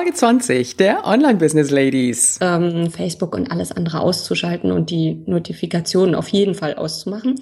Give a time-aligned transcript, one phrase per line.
[0.00, 2.38] Folge 20 der Online Business Ladies.
[2.40, 7.38] Ähm, Facebook und alles andere auszuschalten und die Notifikationen auf jeden Fall auszumachen.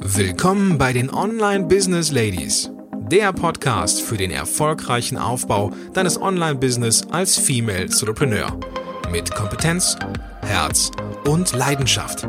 [0.00, 2.70] Willkommen bei den Online Business Ladies.
[3.10, 8.54] Der Podcast für den erfolgreichen Aufbau deines Online-Business als Female Entrepreneur.
[9.10, 9.96] Mit Kompetenz,
[10.42, 10.90] Herz
[11.26, 12.28] und Leidenschaft.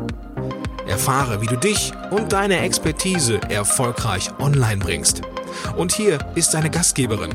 [0.88, 5.20] Erfahre, wie du dich und deine Expertise erfolgreich online bringst.
[5.76, 7.34] Und hier ist deine Gastgeberin,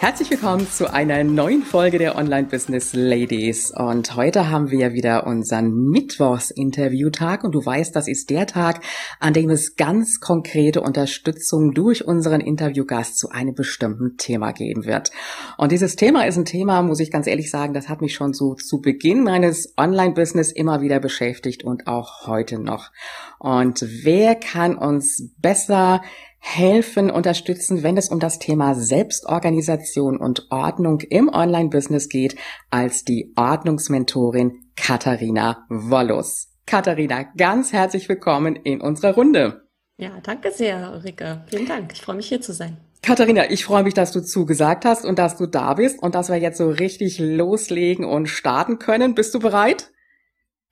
[0.00, 3.70] Herzlich willkommen zu einer neuen Folge der Online Business Ladies.
[3.70, 7.44] Und heute haben wir wieder unseren Mittwochs-Interviewtag.
[7.44, 8.82] Und du weißt, das ist der Tag,
[9.18, 15.10] an dem es ganz konkrete Unterstützung durch unseren Interviewgast zu einem bestimmten Thema geben wird.
[15.58, 18.32] Und dieses Thema ist ein Thema, muss ich ganz ehrlich sagen, das hat mich schon
[18.32, 22.90] so zu Beginn meines Online-Business immer wieder beschäftigt und auch heute noch.
[23.38, 26.00] Und wer kann uns besser
[26.40, 32.36] helfen, unterstützen, wenn es um das Thema Selbstorganisation und Ordnung im Online-Business geht,
[32.70, 36.48] als die Ordnungsmentorin Katharina Wollus.
[36.66, 39.68] Katharina, ganz herzlich willkommen in unserer Runde.
[39.98, 41.44] Ja, danke sehr, Ulrike.
[41.48, 41.92] Vielen Dank.
[41.92, 42.78] Ich freue mich hier zu sein.
[43.02, 46.28] Katharina, ich freue mich, dass du zugesagt hast und dass du da bist und dass
[46.28, 49.14] wir jetzt so richtig loslegen und starten können.
[49.14, 49.90] Bist du bereit?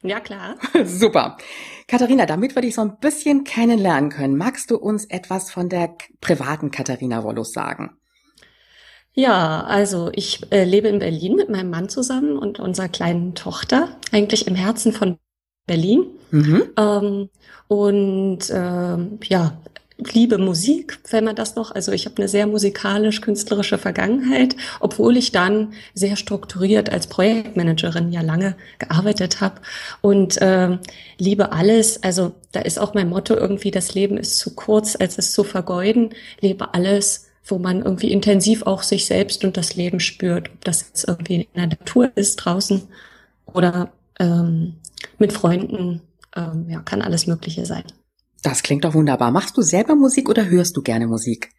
[0.03, 0.57] Ja, klar.
[0.85, 1.37] Super.
[1.89, 5.97] Katharina, damit wir dich so ein bisschen kennenlernen können, magst du uns etwas von der
[6.21, 7.97] privaten Katharina Wollus sagen?
[9.15, 13.89] Ja, also ich äh, lebe in Berlin mit meinem Mann zusammen und unserer kleinen Tochter,
[14.13, 15.17] eigentlich im Herzen von
[15.67, 16.07] Berlin.
[16.31, 16.63] Mhm.
[16.77, 17.31] Ähm,
[17.69, 19.59] und äh, ja,
[19.99, 25.33] liebe Musik, wenn man das noch, also ich habe eine sehr musikalisch-künstlerische Vergangenheit, obwohl ich
[25.33, 29.61] dann sehr strukturiert als Projektmanagerin ja lange gearbeitet habe
[30.01, 30.79] und äh,
[31.19, 32.03] liebe alles.
[32.03, 35.43] Also da ist auch mein Motto irgendwie, das Leben ist zu kurz, als es zu
[35.43, 36.11] vergeuden.
[36.41, 40.87] Lebe alles, wo man irgendwie intensiv auch sich selbst und das Leben spürt, ob das
[40.87, 42.83] jetzt irgendwie in der Natur ist draußen
[43.47, 44.77] oder ähm,
[45.19, 46.03] mit Freunden,
[46.37, 47.85] ähm, ja, kann alles Mögliche sein.
[48.43, 49.31] Das klingt doch wunderbar.
[49.31, 51.51] Machst du selber Musik oder hörst du gerne Musik?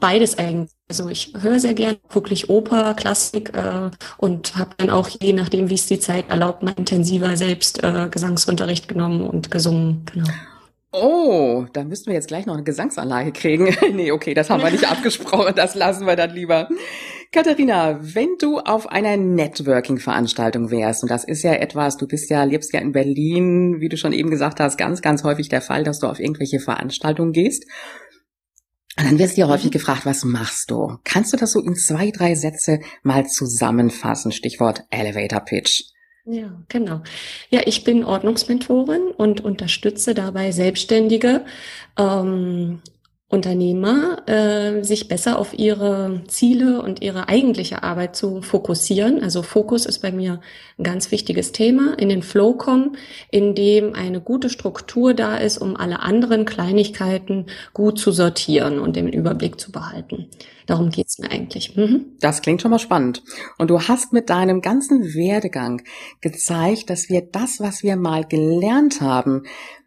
[0.00, 0.70] Beides eigentlich.
[0.88, 5.68] Also ich höre sehr gerne wirklich Oper, Klassik äh, und habe dann auch je nachdem,
[5.68, 10.04] wie es die Zeit erlaubt, mal intensiver selbst äh, Gesangsunterricht genommen und gesungen.
[10.12, 10.28] Genau.
[10.98, 13.76] Oh, da müssten wir jetzt gleich noch eine Gesangsanlage kriegen.
[13.92, 16.68] nee, okay, das haben wir nicht abgesprochen, das lassen wir dann lieber.
[17.32, 22.44] Katharina, wenn du auf einer Networking-Veranstaltung wärst, und das ist ja etwas, du bist ja,
[22.44, 25.84] lebst ja in Berlin, wie du schon eben gesagt hast, ganz, ganz häufig der Fall,
[25.84, 27.66] dass du auf irgendwelche Veranstaltungen gehst.
[28.98, 30.96] Und dann wirst du ja häufig gefragt, was machst du?
[31.04, 34.32] Kannst du das so in zwei, drei Sätze mal zusammenfassen?
[34.32, 35.82] Stichwort Elevator Pitch.
[36.28, 37.02] Ja, genau.
[37.50, 41.44] Ja, ich bin Ordnungsmentorin und unterstütze dabei Selbstständige,
[41.96, 42.82] ähm,
[43.28, 49.20] Unternehmer, äh, sich besser auf ihre Ziele und ihre eigentliche Arbeit zu fokussieren.
[49.20, 50.40] Also Fokus ist bei mir
[50.78, 51.98] ein ganz wichtiges Thema.
[51.98, 52.96] In den Flow kommen,
[53.32, 58.94] in dem eine gute Struktur da ist, um alle anderen Kleinigkeiten gut zu sortieren und
[58.94, 60.28] den Überblick zu behalten.
[60.66, 61.74] Darum geht's mir eigentlich.
[61.74, 62.16] Mhm.
[62.20, 63.24] Das klingt schon mal spannend.
[63.58, 65.82] Und du hast mit deinem ganzen Werdegang
[66.20, 69.42] gezeigt, dass wir das, was wir mal gelernt haben,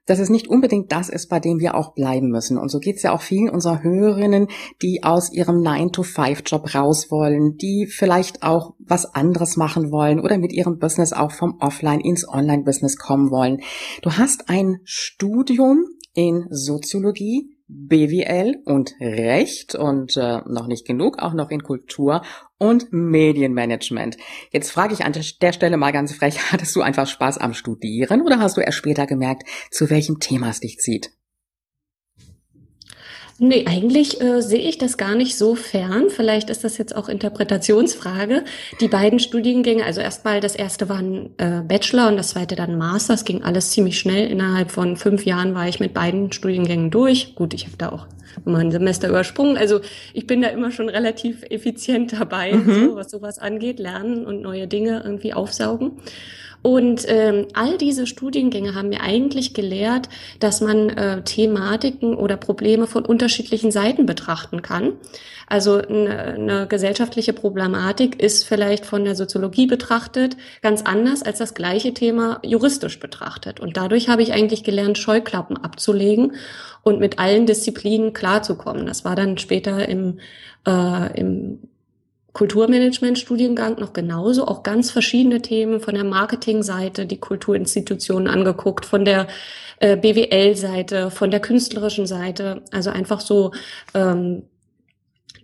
[0.09, 2.57] dass es nicht unbedingt das ist, bei dem wir auch bleiben müssen.
[2.57, 4.47] Und so geht es ja auch vielen unserer Hörerinnen,
[4.81, 10.51] die aus ihrem 9-to-5-Job raus wollen, die vielleicht auch was anderes machen wollen oder mit
[10.51, 13.61] ihrem Business auch vom Offline ins Online-Business kommen wollen.
[14.01, 21.33] Du hast ein Studium in Soziologie, BWL und Recht und äh, noch nicht genug, auch
[21.33, 22.23] noch in Kultur
[22.57, 24.17] und Medienmanagement.
[24.51, 28.21] Jetzt frage ich an der Stelle mal ganz frech, hattest du einfach Spaß am Studieren
[28.21, 31.11] oder hast du erst später gemerkt, zu welchem Thema es dich zieht?
[33.41, 36.09] Nee, eigentlich äh, sehe ich das gar nicht so fern.
[36.09, 38.43] Vielleicht ist das jetzt auch Interpretationsfrage.
[38.81, 42.77] Die beiden Studiengänge, also erstmal das erste war ein äh, Bachelor und das zweite dann
[42.77, 43.13] Master.
[43.13, 44.29] Es ging alles ziemlich schnell.
[44.29, 47.35] Innerhalb von fünf Jahren war ich mit beiden Studiengängen durch.
[47.35, 48.07] Gut, ich habe da auch
[48.45, 49.57] immer ein Semester übersprungen.
[49.57, 49.79] Also
[50.13, 52.87] ich bin da immer schon relativ effizient dabei, mhm.
[52.87, 55.93] so, was sowas angeht, lernen und neue Dinge irgendwie aufsaugen.
[56.61, 60.09] Und ähm, all diese Studiengänge haben mir eigentlich gelehrt,
[60.39, 64.93] dass man äh, Thematiken oder Probleme von unterschiedlichen Seiten betrachten kann.
[65.47, 71.53] Also eine, eine gesellschaftliche Problematik ist vielleicht von der Soziologie betrachtet ganz anders als das
[71.53, 73.59] gleiche Thema juristisch betrachtet.
[73.59, 76.33] Und dadurch habe ich eigentlich gelernt, Scheuklappen abzulegen
[76.83, 78.85] und mit allen Disziplinen klarzukommen.
[78.85, 80.19] Das war dann später im,
[80.67, 81.59] äh, im
[82.33, 89.27] Kulturmanagement-Studiengang noch genauso, auch ganz verschiedene Themen von der Marketingseite, die Kulturinstitutionen angeguckt, von der
[89.79, 93.51] äh, BWL-Seite, von der künstlerischen Seite, also einfach so
[93.93, 94.43] ähm,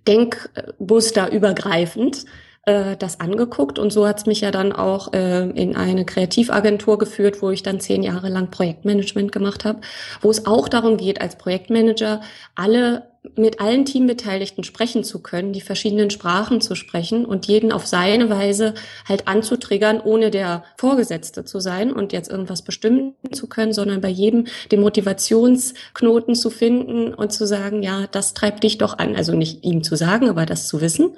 [0.07, 2.25] Denkmuster übergreifend
[2.65, 3.79] äh, das angeguckt.
[3.79, 7.79] Und so hat's mich ja dann auch äh, in eine Kreativagentur geführt, wo ich dann
[7.79, 9.81] zehn Jahre lang Projektmanagement gemacht habe,
[10.21, 12.21] wo es auch darum geht, als Projektmanager
[12.55, 17.85] alle mit allen Teambeteiligten sprechen zu können, die verschiedenen Sprachen zu sprechen und jeden auf
[17.85, 18.73] seine Weise
[19.07, 24.09] halt anzutriggern, ohne der Vorgesetzte zu sein und jetzt irgendwas bestimmen zu können, sondern bei
[24.09, 29.15] jedem den Motivationsknoten zu finden und zu sagen, ja, das treibt dich doch an.
[29.15, 31.17] Also nicht ihm zu sagen, aber das zu wissen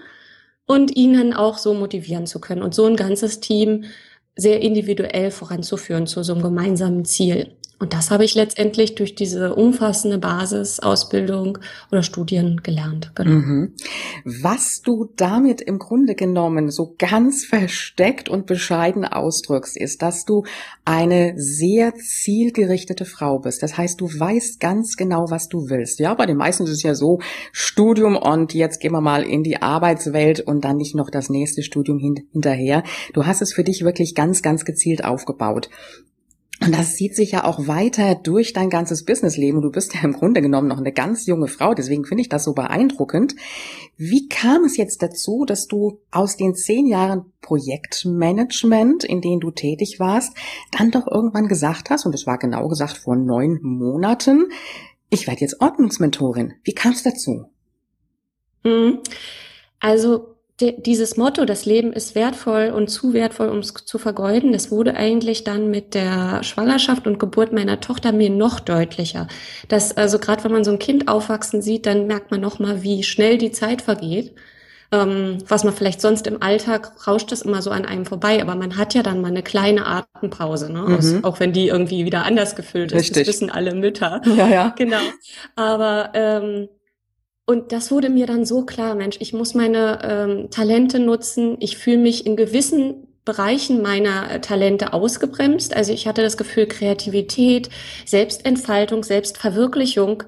[0.65, 3.85] und ihnen auch so motivieren zu können und so ein ganzes Team
[4.35, 7.56] sehr individuell voranzuführen zu so einem gemeinsamen Ziel.
[7.79, 11.59] Und das habe ich letztendlich durch diese umfassende Basisausbildung
[11.91, 13.11] oder Studien gelernt.
[13.13, 13.29] Genau.
[13.29, 13.73] Mhm.
[14.23, 20.43] Was du damit im Grunde genommen so ganz versteckt und bescheiden ausdrückst, ist, dass du
[20.85, 23.61] eine sehr zielgerichtete Frau bist.
[23.61, 25.99] Das heißt, du weißt ganz genau, was du willst.
[25.99, 27.19] Ja, bei den meisten ist es ja so,
[27.51, 31.61] Studium und jetzt gehen wir mal in die Arbeitswelt und dann nicht noch das nächste
[31.61, 32.83] Studium hinterher.
[33.13, 35.69] Du hast es für dich wirklich ganz, ganz gezielt aufgebaut.
[36.59, 39.61] Und das zieht sich ja auch weiter durch dein ganzes Businessleben.
[39.61, 42.43] Du bist ja im Grunde genommen noch eine ganz junge Frau, deswegen finde ich das
[42.43, 43.35] so beeindruckend.
[43.95, 49.51] Wie kam es jetzt dazu, dass du aus den zehn Jahren Projektmanagement, in denen du
[49.51, 50.35] tätig warst,
[50.75, 54.47] dann doch irgendwann gesagt hast, und das war genau gesagt vor neun Monaten,
[55.09, 56.55] ich werde jetzt Ordnungsmentorin.
[56.63, 57.45] Wie kam es dazu?
[58.63, 58.99] Mhm.
[59.79, 64.71] Also dieses Motto, das Leben ist wertvoll und zu wertvoll, um es zu vergeuden, das
[64.71, 69.27] wurde eigentlich dann mit der Schwangerschaft und Geburt meiner Tochter mir noch deutlicher.
[69.67, 72.81] Dass also gerade wenn man so ein Kind aufwachsen sieht, dann merkt man noch mal,
[72.81, 74.33] wie schnell die Zeit vergeht.
[74.89, 78.55] Ähm, was man vielleicht sonst im Alltag rauscht das immer so an einem vorbei, aber
[78.55, 80.97] man hat ja dann mal eine kleine Atempause, ne?
[80.97, 81.25] Aus, mhm.
[81.25, 82.99] auch wenn die irgendwie wieder anders gefüllt ist.
[83.01, 83.27] Richtig.
[83.27, 84.21] Das wissen alle Mütter.
[84.37, 84.73] Ja, ja.
[84.77, 85.01] Genau.
[85.57, 86.69] Aber ähm,
[87.49, 91.55] und das wurde mir dann so klar, Mensch, ich muss meine ähm, Talente nutzen.
[91.61, 95.73] Ich fühle mich in gewissen Bereichen meiner äh, Talente ausgebremst.
[95.73, 97.69] Also ich hatte das Gefühl, Kreativität,
[98.05, 100.23] Selbstentfaltung, Selbstverwirklichung,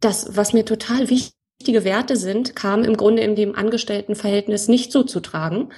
[0.00, 5.04] das, was mir total wichtige Werte sind, kam im Grunde in dem Angestelltenverhältnis nicht so
[5.04, 5.68] zu tragen.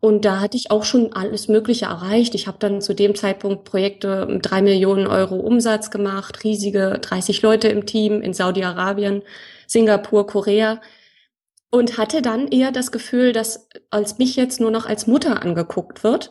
[0.00, 2.34] Und da hatte ich auch schon alles Mögliche erreicht.
[2.34, 7.40] Ich habe dann zu dem Zeitpunkt Projekte mit drei Millionen Euro Umsatz gemacht, riesige 30
[7.40, 9.22] Leute im Team in Saudi-Arabien
[9.70, 10.80] Singapur, Korea
[11.70, 16.02] und hatte dann eher das Gefühl, dass als mich jetzt nur noch als Mutter angeguckt
[16.02, 16.30] wird.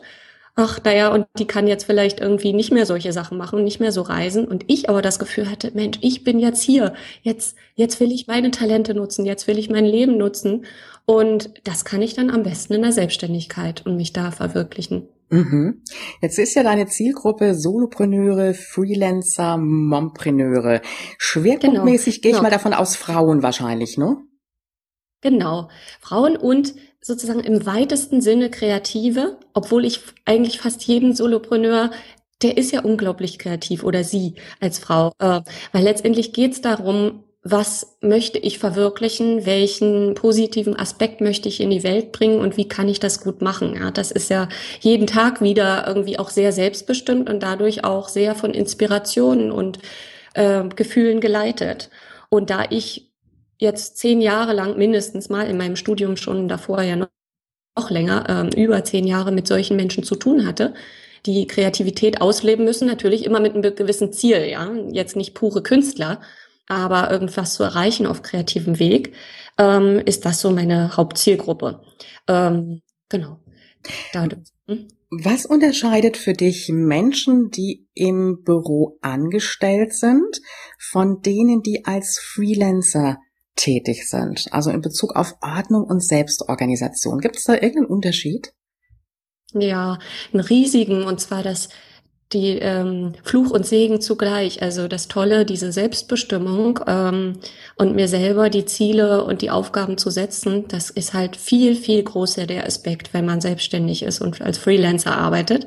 [0.56, 3.92] Ach, naja, und die kann jetzt vielleicht irgendwie nicht mehr solche Sachen machen, nicht mehr
[3.92, 4.46] so reisen.
[4.46, 6.92] Und ich aber das Gefühl hatte, Mensch, ich bin jetzt hier.
[7.22, 9.24] Jetzt, jetzt will ich meine Talente nutzen.
[9.24, 10.66] Jetzt will ich mein Leben nutzen.
[11.06, 15.08] Und das kann ich dann am besten in der Selbstständigkeit und mich da verwirklichen.
[15.30, 15.82] Mhm.
[16.20, 20.82] Jetzt ist ja deine Zielgruppe Solopreneure, Freelancer, Mompreneure.
[21.18, 22.22] Schwerpunktmäßig genau.
[22.22, 22.42] gehe ich genau.
[22.42, 24.18] mal davon aus, Frauen wahrscheinlich, ne?
[25.22, 25.68] Genau.
[26.00, 31.90] Frauen und sozusagen im weitesten Sinne Kreative, obwohl ich eigentlich fast jeden Solopreneur
[32.42, 35.42] der ist ja unglaublich kreativ oder sie als Frau, äh,
[35.72, 41.70] weil letztendlich geht es darum, was möchte ich verwirklichen, welchen positiven Aspekt möchte ich in
[41.70, 43.76] die Welt bringen und wie kann ich das gut machen.
[43.76, 44.48] Ja, das ist ja
[44.80, 49.78] jeden Tag wieder irgendwie auch sehr selbstbestimmt und dadurch auch sehr von Inspirationen und
[50.34, 51.88] äh, Gefühlen geleitet.
[52.28, 53.10] Und da ich
[53.58, 57.08] jetzt zehn Jahre lang mindestens mal in meinem Studium schon davor ja noch,
[57.88, 60.74] länger, äh, über zehn Jahre mit solchen Menschen zu tun hatte,
[61.26, 66.20] die Kreativität ausleben müssen, natürlich immer mit einem gewissen Ziel, ja, jetzt nicht pure Künstler,
[66.70, 69.12] aber irgendwas zu erreichen auf kreativem Weg,
[69.58, 71.82] ähm, ist das so meine Hauptzielgruppe.
[72.28, 73.40] Ähm, genau.
[74.12, 74.28] Da,
[74.66, 74.88] hm?
[75.10, 80.40] Was unterscheidet für dich Menschen, die im Büro angestellt sind,
[80.78, 83.18] von denen, die als Freelancer
[83.56, 84.46] tätig sind?
[84.52, 87.18] Also in Bezug auf Ordnung und Selbstorganisation.
[87.18, 88.52] Gibt es da irgendeinen Unterschied?
[89.52, 89.98] Ja,
[90.32, 91.70] einen riesigen, und zwar das
[92.32, 94.62] die ähm, Fluch und Segen zugleich.
[94.62, 97.38] Also das Tolle, diese Selbstbestimmung ähm,
[97.76, 102.02] und mir selber die Ziele und die Aufgaben zu setzen, das ist halt viel, viel
[102.02, 105.66] größer der Aspekt, wenn man selbstständig ist und als Freelancer arbeitet,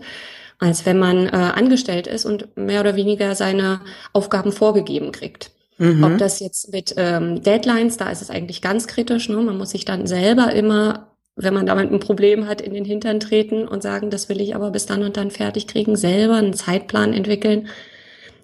[0.60, 3.82] als wenn man äh, angestellt ist und mehr oder weniger seine
[4.14, 5.52] Aufgaben vorgegeben kriegt.
[5.78, 6.04] Mhm.
[6.04, 9.28] Ob das jetzt mit ähm, Deadlines, da ist es eigentlich ganz kritisch.
[9.28, 9.38] Ne?
[9.38, 13.20] Man muss sich dann selber immer wenn man damit ein Problem hat, in den Hintern
[13.20, 16.54] treten und sagen, das will ich aber bis dann und dann fertig kriegen, selber einen
[16.54, 17.68] Zeitplan entwickeln.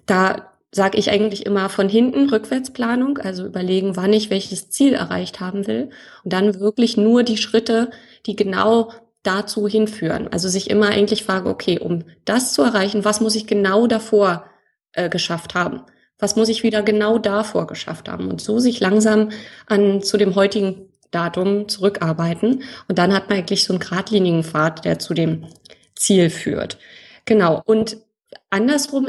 [0.06, 5.40] Da sage ich eigentlich immer von hinten Rückwärtsplanung, also überlegen, wann ich welches Ziel erreicht
[5.40, 5.90] haben will
[6.24, 7.90] und dann wirklich nur die Schritte,
[8.26, 8.92] die genau
[9.22, 10.28] dazu hinführen.
[10.28, 14.46] Also sich immer eigentlich fragen, okay, um das zu erreichen, was muss ich genau davor
[14.92, 15.82] äh, geschafft haben?
[16.18, 18.28] Was muss ich wieder genau davor geschafft haben?
[18.28, 19.30] Und so sich langsam
[19.66, 22.62] an zu dem heutigen Datum zurückarbeiten.
[22.88, 25.46] Und dann hat man eigentlich so einen geradlinigen Pfad, der zu dem
[25.94, 26.78] Ziel führt.
[27.24, 27.62] Genau.
[27.64, 27.98] Und
[28.50, 29.08] andersrum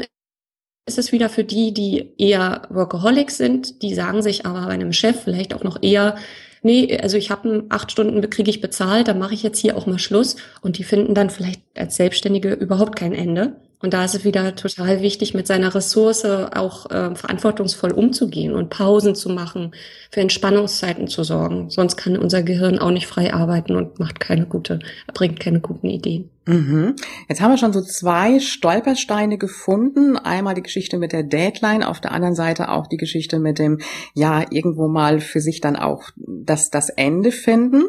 [0.86, 4.92] ist es wieder für die, die eher Workaholics sind, die sagen sich aber bei einem
[4.92, 6.16] Chef vielleicht auch noch eher,
[6.62, 9.86] nee, also ich habe acht Stunden kriege ich bezahlt, dann mache ich jetzt hier auch
[9.86, 10.36] mal Schluss.
[10.60, 13.56] Und die finden dann vielleicht als Selbstständige überhaupt kein Ende.
[13.82, 18.70] Und da ist es wieder total wichtig, mit seiner Ressource auch äh, verantwortungsvoll umzugehen und
[18.70, 19.72] Pausen zu machen,
[20.10, 21.68] für Entspannungszeiten zu sorgen.
[21.68, 24.78] Sonst kann unser Gehirn auch nicht frei arbeiten und macht keine gute,
[25.12, 26.30] bringt keine guten Ideen.
[26.44, 26.96] Mhm.
[27.28, 30.16] Jetzt haben wir schon so zwei Stolpersteine gefunden.
[30.16, 33.78] Einmal die Geschichte mit der Deadline, auf der anderen Seite auch die Geschichte mit dem,
[34.14, 37.84] ja, irgendwo mal für sich dann auch das, das Ende finden.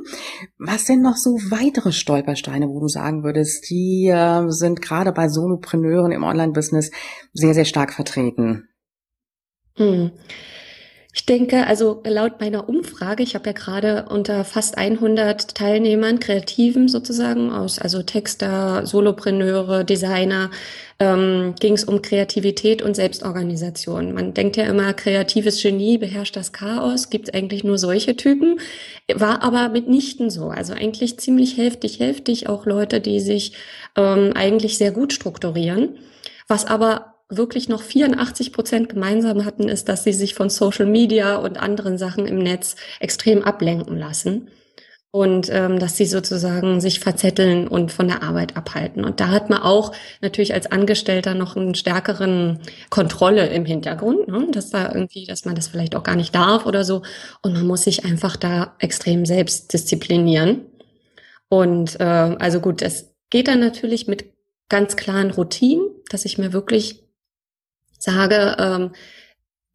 [0.59, 5.29] Was sind noch so weitere Stolpersteine, wo du sagen würdest, die äh, sind gerade bei
[5.29, 6.91] Solopreneuren im Online-Business
[7.33, 8.67] sehr, sehr stark vertreten?
[9.75, 10.11] Hm.
[11.15, 16.87] Ich denke, also laut meiner Umfrage, ich habe ja gerade unter fast 100 Teilnehmern, Kreativen
[16.87, 20.49] sozusagen aus, also Texter, Solopreneure, Designer,
[20.97, 24.15] ähm, ging es um Kreativität und Selbstorganisation.
[24.15, 28.59] Man denkt ja immer, kreatives Genie beherrscht das Chaos, gibt es eigentlich nur solche Typen,
[29.13, 30.47] war aber mitnichten so.
[30.49, 33.53] Also eigentlich ziemlich hälftig, hälftig auch Leute, die sich
[33.95, 35.99] ähm, eigentlich sehr gut strukturieren.
[36.47, 41.37] Was aber wirklich noch 84 Prozent gemeinsam hatten, ist, dass sie sich von Social Media
[41.37, 44.49] und anderen Sachen im Netz extrem ablenken lassen
[45.15, 49.05] und ähm, dass sie sozusagen sich verzetteln und von der Arbeit abhalten.
[49.05, 52.57] Und da hat man auch natürlich als Angestellter noch einen stärkeren
[52.89, 54.47] Kontrolle im Hintergrund, ne?
[54.51, 57.03] dass da irgendwie, dass man das vielleicht auch gar nicht darf oder so.
[57.43, 60.61] Und man muss sich einfach da extrem selbst disziplinieren.
[61.47, 64.25] Und äh, also gut, das geht dann natürlich mit
[64.67, 67.02] ganz klaren Routinen, dass ich mir wirklich
[68.03, 68.91] sage, ähm,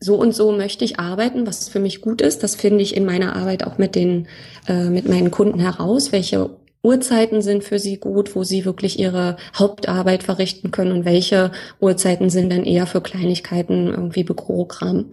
[0.01, 2.43] so und so möchte ich arbeiten, was für mich gut ist.
[2.43, 4.29] Das finde ich in meiner Arbeit auch mit den,
[4.69, 6.51] äh, mit meinen Kunden heraus, welche
[6.83, 12.31] Uhrzeiten sind für sie gut, wo sie wirklich ihre Hauptarbeit verrichten können und welche Uhrzeiten
[12.31, 15.07] sind dann eher für Kleinigkeiten irgendwie Bürogramm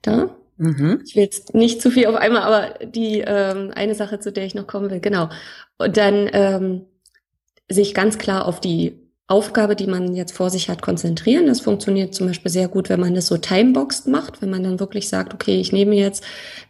[0.00, 0.34] da.
[0.56, 1.02] Mhm.
[1.06, 4.44] Ich will jetzt nicht zu viel auf einmal, aber die ähm, eine Sache, zu der
[4.44, 5.28] ich noch kommen will, genau.
[5.76, 6.86] Und dann ähm,
[7.68, 8.99] sich ganz klar auf die
[9.30, 11.46] Aufgabe, die man jetzt vor sich hat, konzentrieren.
[11.46, 14.80] Das funktioniert zum Beispiel sehr gut, wenn man das so timeboxed macht, wenn man dann
[14.80, 16.24] wirklich sagt, okay, ich nehme jetzt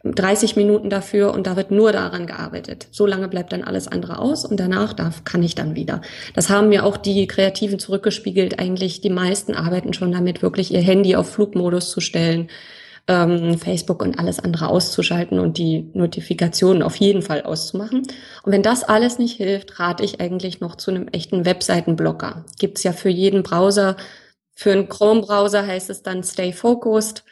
[0.05, 2.87] 30 Minuten dafür und da wird nur daran gearbeitet.
[2.91, 6.03] So lange bleibt dann alles andere aus und danach darf, kann ich dann wieder.
[6.35, 8.59] Das haben mir auch die Kreativen zurückgespiegelt.
[8.59, 12.49] Eigentlich die meisten arbeiten schon damit, wirklich ihr Handy auf Flugmodus zu stellen
[13.11, 18.07] ähm, Facebook und alles andere auszuschalten und die Notifikationen auf jeden Fall auszumachen.
[18.45, 22.45] Und wenn das alles nicht hilft, rate ich eigentlich noch zu einem echten Webseitenblocker.
[22.61, 23.97] Gibt's ja für jeden Browser.
[24.55, 27.25] Für einen Chrome-Browser heißt es dann Stay Focused.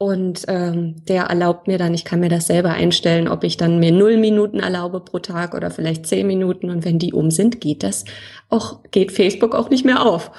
[0.00, 3.80] Und ähm, der erlaubt mir dann, ich kann mir das selber einstellen, ob ich dann
[3.80, 6.70] mir null Minuten erlaube pro Tag oder vielleicht zehn Minuten.
[6.70, 8.04] Und wenn die um sind, geht das
[8.48, 10.30] auch, geht Facebook auch nicht mehr auf.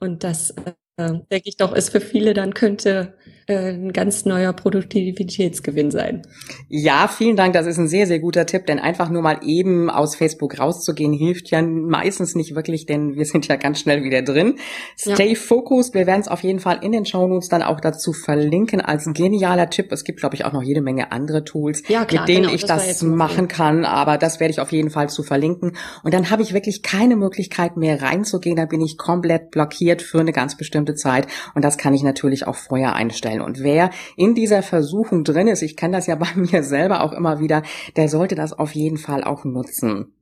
[0.00, 0.50] Und das,
[0.96, 3.14] äh, denke ich doch, ist für viele dann könnte
[3.48, 6.22] ein ganz neuer Produktivitätsgewinn sein.
[6.68, 7.54] Ja, vielen Dank.
[7.54, 11.14] Das ist ein sehr, sehr guter Tipp, denn einfach nur mal eben aus Facebook rauszugehen
[11.14, 14.56] hilft ja meistens nicht wirklich, denn wir sind ja ganz schnell wieder drin.
[14.98, 15.34] Stay ja.
[15.34, 15.94] focused.
[15.94, 19.70] Wir werden es auf jeden Fall in den Shownotes dann auch dazu verlinken als genialer
[19.70, 19.90] Tipp.
[19.92, 22.54] Es gibt, glaube ich, auch noch jede Menge andere Tools, ja, klar, mit denen genau,
[22.54, 25.72] ich das, das machen kann, aber das werde ich auf jeden Fall zu verlinken.
[26.02, 28.56] Und dann habe ich wirklich keine Möglichkeit mehr reinzugehen.
[28.56, 31.26] Da bin ich komplett blockiert für eine ganz bestimmte Zeit.
[31.54, 33.40] Und das kann ich natürlich auch vorher einstellen sein.
[33.40, 37.12] Und wer in dieser Versuchung drin ist, ich kenne das ja bei mir selber auch
[37.12, 37.62] immer wieder,
[37.96, 40.12] der sollte das auf jeden Fall auch nutzen.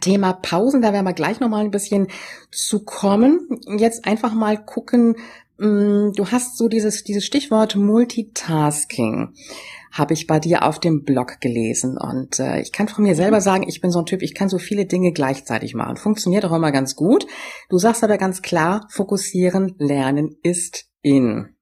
[0.00, 2.08] Thema Pausen, da werden wir gleich noch mal ein bisschen
[2.50, 3.60] zu kommen.
[3.78, 5.16] Jetzt einfach mal gucken,
[5.58, 9.34] mm, du hast so dieses, dieses Stichwort Multitasking
[9.92, 11.96] habe ich bei dir auf dem Blog gelesen.
[11.96, 14.48] Und äh, ich kann von mir selber sagen, ich bin so ein Typ, ich kann
[14.48, 15.96] so viele Dinge gleichzeitig machen.
[15.96, 17.24] Funktioniert auch immer ganz gut.
[17.68, 21.53] Du sagst aber ganz klar, fokussieren, lernen ist in.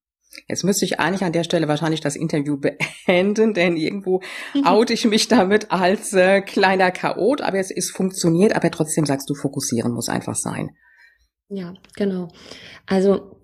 [0.49, 4.21] Jetzt müsste ich eigentlich an der Stelle wahrscheinlich das Interview beenden, denn irgendwo
[4.65, 9.29] oute ich mich damit als äh, kleiner Chaot, aber es ist funktioniert, aber trotzdem sagst
[9.29, 10.71] du, fokussieren muss einfach sein.
[11.49, 12.29] Ja, genau.
[12.87, 13.37] Also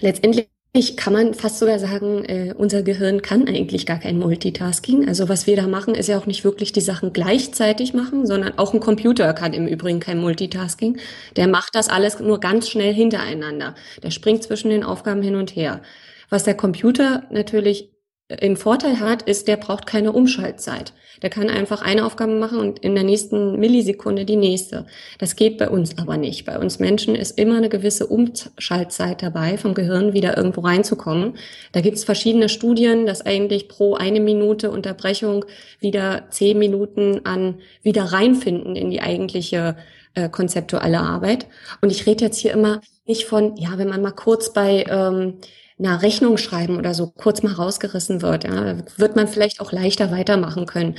[0.00, 5.06] letztendlich Ich kann man fast sogar sagen, äh, unser Gehirn kann eigentlich gar kein Multitasking.
[5.06, 8.58] Also was wir da machen, ist ja auch nicht wirklich die Sachen gleichzeitig machen, sondern
[8.58, 10.98] auch ein Computer kann im Übrigen kein Multitasking.
[11.36, 13.76] Der macht das alles nur ganz schnell hintereinander.
[14.02, 15.80] Der springt zwischen den Aufgaben hin und her.
[16.28, 17.93] Was der Computer natürlich
[18.40, 20.92] einen Vorteil hat, ist, der braucht keine Umschaltzeit.
[21.22, 24.86] Der kann einfach eine Aufgabe machen und in der nächsten Millisekunde die nächste.
[25.18, 26.44] Das geht bei uns aber nicht.
[26.44, 31.36] Bei uns Menschen ist immer eine gewisse Umschaltzeit dabei, vom Gehirn wieder irgendwo reinzukommen.
[31.72, 35.44] Da gibt es verschiedene Studien, dass eigentlich pro eine Minute Unterbrechung
[35.80, 39.76] wieder zehn Minuten an wieder reinfinden in die eigentliche
[40.14, 41.46] äh, konzeptuelle Arbeit.
[41.80, 45.38] Und ich rede jetzt hier immer nicht von, ja, wenn man mal kurz bei ähm,
[45.78, 50.10] einer Rechnung schreiben oder so kurz mal rausgerissen wird, ja, wird man vielleicht auch leichter
[50.10, 50.94] weitermachen können.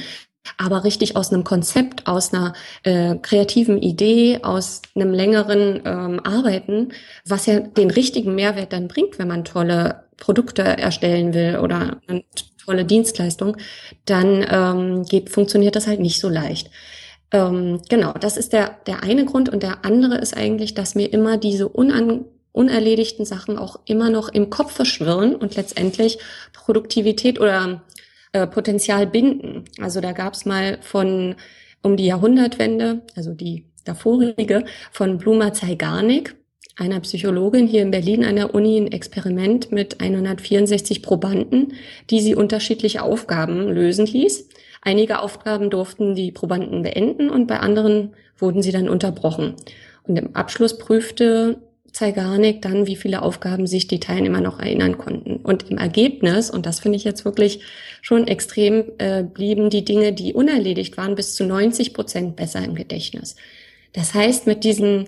[0.58, 2.54] Aber richtig aus einem Konzept, aus einer
[2.84, 6.90] äh, kreativen Idee, aus einem längeren ähm, Arbeiten,
[7.26, 12.24] was ja den richtigen Mehrwert dann bringt, wenn man tolle Produkte erstellen will oder eine
[12.64, 13.58] tolle Dienstleistung,
[14.06, 16.70] dann ähm, geht, funktioniert das halt nicht so leicht.
[17.32, 19.50] Ähm, genau, das ist der, der eine Grund.
[19.50, 22.26] Und der andere ist eigentlich, dass mir immer diese unan
[22.56, 26.20] unerledigten Sachen auch immer noch im Kopf verschwirren und letztendlich
[26.54, 27.84] Produktivität oder
[28.32, 29.66] äh, Potenzial binden.
[29.80, 31.36] Also da gab es mal von
[31.82, 36.36] um die Jahrhundertwende, also die davorige, von Bluma Zeigarnik,
[36.78, 41.74] einer Psychologin hier in Berlin an der Uni, ein Experiment mit 164 Probanden,
[42.10, 44.50] die sie unterschiedliche Aufgaben lösen ließ.
[44.82, 49.56] Einige Aufgaben durften die Probanden beenden und bei anderen wurden sie dann unterbrochen.
[50.04, 51.62] Und im Abschluss prüfte
[51.96, 55.38] Zeigarnik dann, wie viele Aufgaben sich die Teilnehmer noch erinnern konnten.
[55.38, 57.62] Und im Ergebnis, und das finde ich jetzt wirklich
[58.02, 62.76] schon extrem, äh, blieben die Dinge, die unerledigt waren, bis zu 90 Prozent besser im
[62.76, 63.38] Gedächtnis.
[63.94, 65.08] Das heißt, mit diesen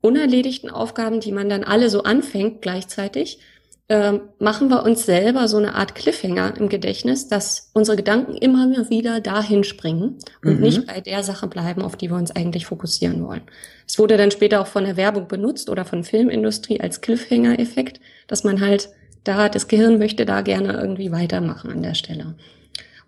[0.00, 3.40] unerledigten Aufgaben, die man dann alle so anfängt gleichzeitig,
[3.88, 8.68] äh, machen wir uns selber so eine Art Cliffhanger im Gedächtnis, dass unsere Gedanken immer
[8.90, 10.60] wieder dahin springen und mhm.
[10.60, 13.42] nicht bei der Sache bleiben, auf die wir uns eigentlich fokussieren wollen.
[13.86, 18.44] Es wurde dann später auch von der Werbung benutzt oder von Filmindustrie als Cliffhanger-Effekt, dass
[18.44, 18.90] man halt
[19.24, 22.34] da, das Gehirn möchte da gerne irgendwie weitermachen an der Stelle.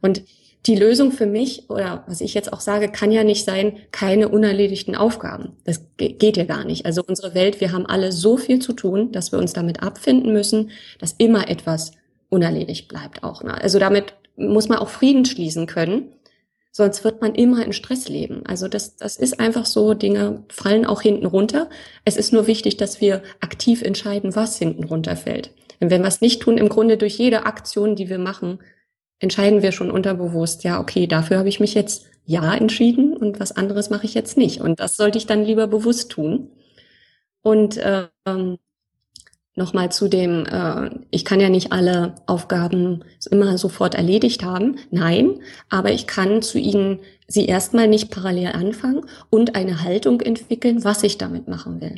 [0.01, 0.23] Und
[0.67, 4.29] die Lösung für mich oder was ich jetzt auch sage, kann ja nicht sein, keine
[4.29, 5.57] unerledigten Aufgaben.
[5.65, 6.85] Das geht ja gar nicht.
[6.85, 10.33] Also unsere Welt, wir haben alle so viel zu tun, dass wir uns damit abfinden
[10.33, 11.93] müssen, dass immer etwas
[12.29, 13.43] unerledigt bleibt auch.
[13.43, 13.55] Ne?
[13.55, 16.13] Also damit muss man auch Frieden schließen können.
[16.73, 18.43] Sonst wird man immer in Stress leben.
[18.47, 21.69] Also das, das ist einfach so, Dinge fallen auch hinten runter.
[22.05, 25.53] Es ist nur wichtig, dass wir aktiv entscheiden, was hinten runterfällt.
[25.81, 28.61] Und wenn wir es nicht tun, im Grunde durch jede Aktion, die wir machen,
[29.21, 33.53] entscheiden wir schon unterbewusst, ja, okay, dafür habe ich mich jetzt ja entschieden und was
[33.53, 34.61] anderes mache ich jetzt nicht.
[34.61, 36.51] Und das sollte ich dann lieber bewusst tun.
[37.43, 37.81] Und
[38.27, 38.59] ähm,
[39.55, 44.77] nochmal zu dem, äh, ich kann ja nicht alle Aufgaben immer sofort erledigt haben.
[44.91, 50.83] Nein, aber ich kann zu ihnen sie erstmal nicht parallel anfangen und eine Haltung entwickeln,
[50.85, 51.97] was ich damit machen will.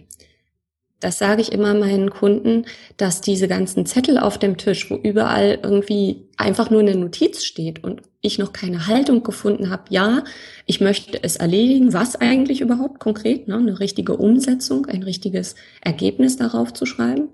[1.03, 2.65] Das sage ich immer meinen Kunden,
[2.97, 7.83] dass diese ganzen Zettel auf dem Tisch, wo überall irgendwie einfach nur eine Notiz steht
[7.83, 10.23] und ich noch keine Haltung gefunden habe, ja,
[10.65, 16.37] ich möchte es erledigen, was eigentlich überhaupt konkret, ne, eine richtige Umsetzung, ein richtiges Ergebnis
[16.37, 17.31] darauf zu schreiben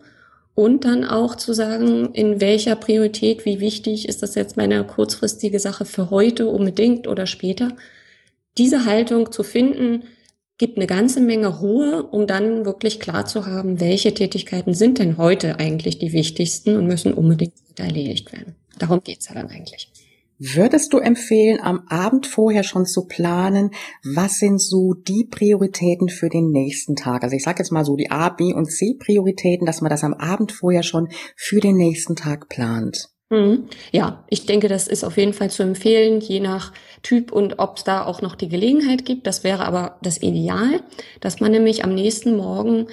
[0.55, 5.61] und dann auch zu sagen, in welcher Priorität, wie wichtig ist das jetzt meine kurzfristige
[5.61, 7.77] Sache für heute unbedingt oder später.
[8.57, 10.05] Diese Haltung zu finden,
[10.59, 15.17] gibt eine ganze Menge Ruhe, um dann wirklich klar zu haben, welche Tätigkeiten sind denn
[15.17, 18.57] heute eigentlich die wichtigsten und müssen unbedingt erledigt werden.
[18.79, 19.91] Darum geht's ja dann eigentlich.
[20.41, 23.73] Würdest du empfehlen, am Abend vorher schon zu planen,
[24.05, 27.25] was sind so die Prioritäten für den nächsten Tag?
[27.25, 30.05] Also ich sage jetzt mal so die A, B und C Prioritäten, dass man das
[30.05, 33.11] am Abend vorher schon für den nächsten Tag plant.
[33.31, 33.69] Mhm.
[33.93, 37.77] Ja, ich denke, das ist auf jeden Fall zu empfehlen, je nach Typ und ob
[37.77, 39.27] es da auch noch die Gelegenheit gibt.
[39.27, 40.81] Das wäre aber das Ideal,
[41.21, 42.87] dass man nämlich am nächsten Morgen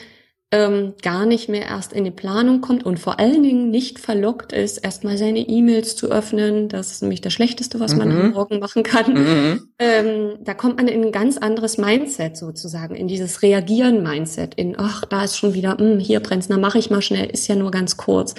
[0.52, 4.54] ähm, gar nicht mehr erst in die Planung kommt und vor allen Dingen nicht verlockt
[4.54, 6.69] ist, erstmal seine E-Mails zu öffnen.
[6.69, 8.21] Das ist nämlich das Schlechteste, was man mhm.
[8.21, 9.13] am Morgen machen kann.
[9.13, 9.69] Mhm.
[9.80, 15.06] Ähm, da kommt man in ein ganz anderes Mindset sozusagen, in dieses Reagieren-Mindset, in, ach,
[15.06, 17.56] da ist schon wieder, mh, hm, hier brennt's, na mach ich mal schnell, ist ja
[17.56, 18.36] nur ganz kurz.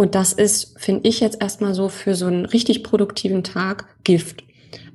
[0.00, 4.44] Und das ist, finde ich jetzt erstmal so für so einen richtig produktiven Tag Gift.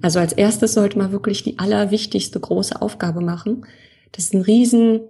[0.01, 3.67] Also als erstes sollte man wirklich die allerwichtigste große Aufgabe machen.
[4.13, 5.01] Das ist ein Riesen,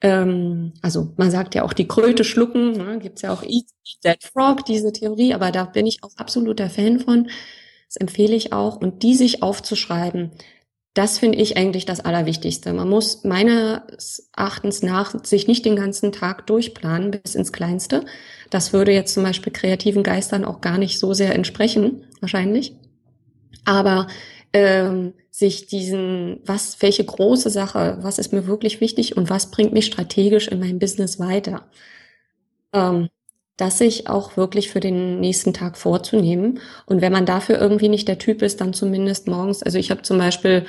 [0.00, 2.98] ähm, also man sagt ja auch die Kröte schlucken, ne?
[2.98, 3.66] gibt ja auch Eat
[4.02, 7.28] That Frog, diese Theorie, aber da bin ich auch absoluter Fan von.
[7.88, 8.78] Das empfehle ich auch.
[8.78, 10.30] Und die sich aufzuschreiben,
[10.96, 12.72] das finde ich eigentlich das Allerwichtigste.
[12.72, 18.06] Man muss meines Erachtens nach sich nicht den ganzen Tag durchplanen bis ins Kleinste.
[18.48, 22.76] Das würde jetzt zum Beispiel kreativen Geistern auch gar nicht so sehr entsprechen, wahrscheinlich.
[23.66, 24.06] Aber
[24.54, 29.74] ähm, sich diesen, was, welche große Sache, was ist mir wirklich wichtig und was bringt
[29.74, 31.68] mich strategisch in meinem Business weiter,
[32.72, 33.10] ähm,
[33.58, 36.60] das sich auch wirklich für den nächsten Tag vorzunehmen.
[36.86, 40.00] Und wenn man dafür irgendwie nicht der Typ ist, dann zumindest morgens, also ich habe
[40.00, 40.64] zum Beispiel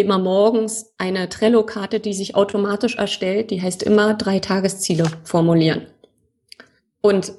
[0.00, 5.86] immer morgens eine Trello-Karte, die sich automatisch erstellt, die heißt immer drei Tagesziele formulieren.
[7.00, 7.34] Und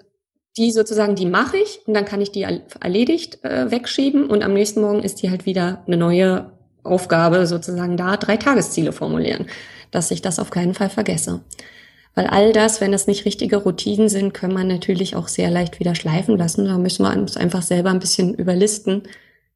[0.58, 2.48] die sozusagen, die mache ich und dann kann ich die
[2.80, 6.52] erledigt äh, wegschieben und am nächsten Morgen ist die halt wieder eine neue
[6.84, 9.48] Aufgabe sozusagen da, drei Tagesziele formulieren,
[9.92, 11.42] dass ich das auf keinen Fall vergesse.
[12.16, 15.80] Weil all das, wenn das nicht richtige Routinen sind, können man natürlich auch sehr leicht
[15.80, 16.66] wieder schleifen lassen.
[16.66, 19.04] Da müssen wir uns einfach selber ein bisschen überlisten,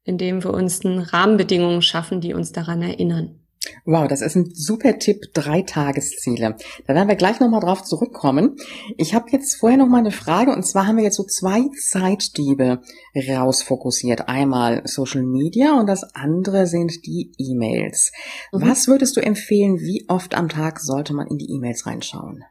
[0.04, 3.38] indem wir uns Rahmenbedingungen schaffen, die uns daran erinnern.
[3.84, 6.56] Wow, das ist ein super Tipp, drei Tagesziele.
[6.86, 8.56] Da werden wir gleich nochmal drauf zurückkommen.
[8.96, 12.80] Ich habe jetzt vorher nochmal eine Frage und zwar haben wir jetzt so zwei Zeitdiebe
[13.14, 14.28] rausfokussiert.
[14.28, 18.12] Einmal Social Media und das andere sind die E-Mails.
[18.52, 18.62] Mhm.
[18.62, 22.44] Was würdest du empfehlen, wie oft am Tag sollte man in die E-Mails reinschauen?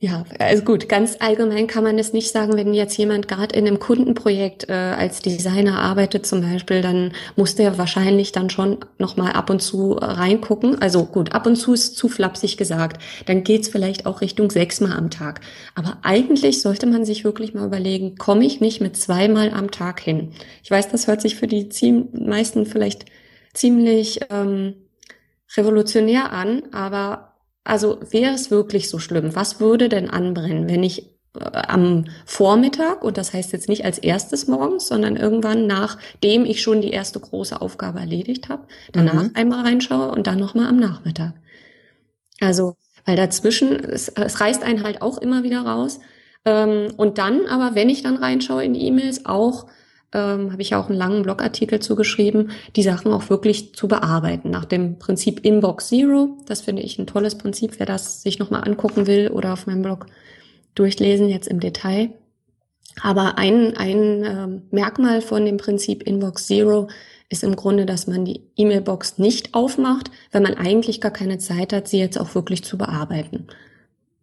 [0.00, 3.66] Ja, also gut, ganz allgemein kann man es nicht sagen, wenn jetzt jemand gerade in
[3.66, 9.32] einem Kundenprojekt äh, als Designer arbeitet zum Beispiel, dann muss der wahrscheinlich dann schon nochmal
[9.32, 10.80] ab und zu reingucken.
[10.80, 13.02] Also gut, ab und zu ist zu flapsig gesagt.
[13.26, 15.40] Dann geht's vielleicht auch Richtung sechsmal am Tag.
[15.74, 19.98] Aber eigentlich sollte man sich wirklich mal überlegen, komme ich nicht mit zweimal am Tag
[19.98, 20.30] hin?
[20.62, 21.68] Ich weiß, das hört sich für die
[22.12, 23.06] meisten vielleicht
[23.52, 24.74] ziemlich ähm,
[25.56, 27.27] revolutionär an, aber
[27.68, 29.34] also wäre es wirklich so schlimm?
[29.34, 33.98] Was würde denn anbrennen, wenn ich äh, am Vormittag, und das heißt jetzt nicht als
[33.98, 39.30] erstes morgens, sondern irgendwann nachdem ich schon die erste große Aufgabe erledigt habe, danach mhm.
[39.34, 41.34] einmal reinschaue und dann nochmal am Nachmittag.
[42.40, 46.00] Also, weil dazwischen, es, es reißt einen halt auch immer wieder raus.
[46.46, 49.66] Ähm, und dann aber, wenn ich dann reinschaue in E-Mails, auch
[50.12, 54.50] ähm, habe ich ja auch einen langen Blogartikel zugeschrieben, die Sachen auch wirklich zu bearbeiten
[54.50, 56.36] nach dem Prinzip Inbox Zero.
[56.46, 59.82] Das finde ich ein tolles Prinzip, wer das sich nochmal angucken will oder auf meinem
[59.82, 60.06] Blog
[60.74, 62.10] durchlesen jetzt im Detail.
[63.02, 66.88] Aber ein, ein äh, Merkmal von dem Prinzip Inbox Zero
[67.28, 71.72] ist im Grunde, dass man die E-Mail-Box nicht aufmacht, wenn man eigentlich gar keine Zeit
[71.72, 73.46] hat, sie jetzt auch wirklich zu bearbeiten.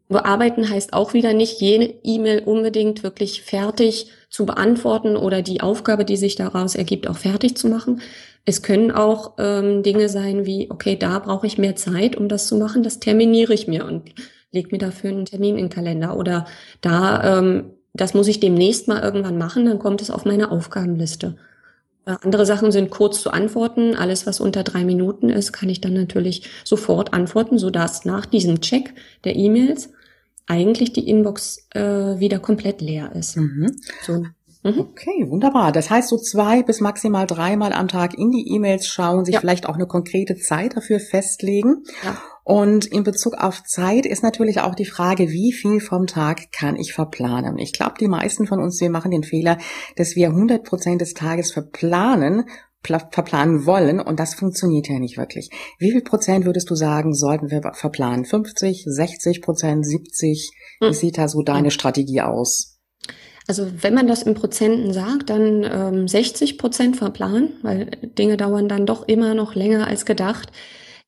[0.07, 6.05] Bearbeiten heißt auch wieder nicht, jene E-Mail unbedingt wirklich fertig zu beantworten oder die Aufgabe,
[6.05, 8.01] die sich daraus ergibt, auch fertig zu machen.
[8.45, 12.47] Es können auch ähm, Dinge sein wie, okay, da brauche ich mehr Zeit, um das
[12.47, 14.13] zu machen, das terminiere ich mir und
[14.51, 16.17] lege mir dafür einen Termin in den Kalender.
[16.17, 16.45] Oder
[16.81, 21.35] da, ähm, das muss ich demnächst mal irgendwann machen, dann kommt es auf meine Aufgabenliste.
[22.05, 23.95] Äh, andere Sachen sind kurz zu antworten.
[23.95, 28.61] Alles, was unter drei Minuten ist, kann ich dann natürlich sofort antworten, sodass nach diesem
[28.61, 29.89] Check der E-Mails
[30.47, 31.81] eigentlich die Inbox äh,
[32.19, 33.37] wieder komplett leer ist.
[33.37, 33.75] Mhm.
[34.03, 34.23] So.
[34.63, 34.79] Mhm.
[34.79, 35.71] Okay, wunderbar.
[35.71, 39.39] Das heißt, so zwei bis maximal dreimal am Tag in die E-Mails schauen, sich ja.
[39.39, 41.83] vielleicht auch eine konkrete Zeit dafür festlegen.
[42.03, 42.17] Ja.
[42.45, 46.75] Und in Bezug auf Zeit ist natürlich auch die Frage, wie viel vom Tag kann
[46.75, 47.57] ich verplanen?
[47.57, 49.57] Ich glaube, die meisten von uns, wir machen den Fehler,
[49.95, 52.45] dass wir 100 Prozent des Tages verplanen
[52.85, 55.49] verplanen wollen und das funktioniert ja nicht wirklich.
[55.79, 58.25] Wie viel Prozent würdest du sagen, sollten wir verplanen?
[58.25, 60.51] 50, 60 Prozent, 70?
[60.81, 60.93] Wie hm.
[60.93, 62.77] sieht da so deine Strategie aus?
[63.47, 68.69] Also wenn man das in Prozenten sagt, dann ähm, 60 Prozent verplanen, weil Dinge dauern
[68.69, 70.51] dann doch immer noch länger als gedacht.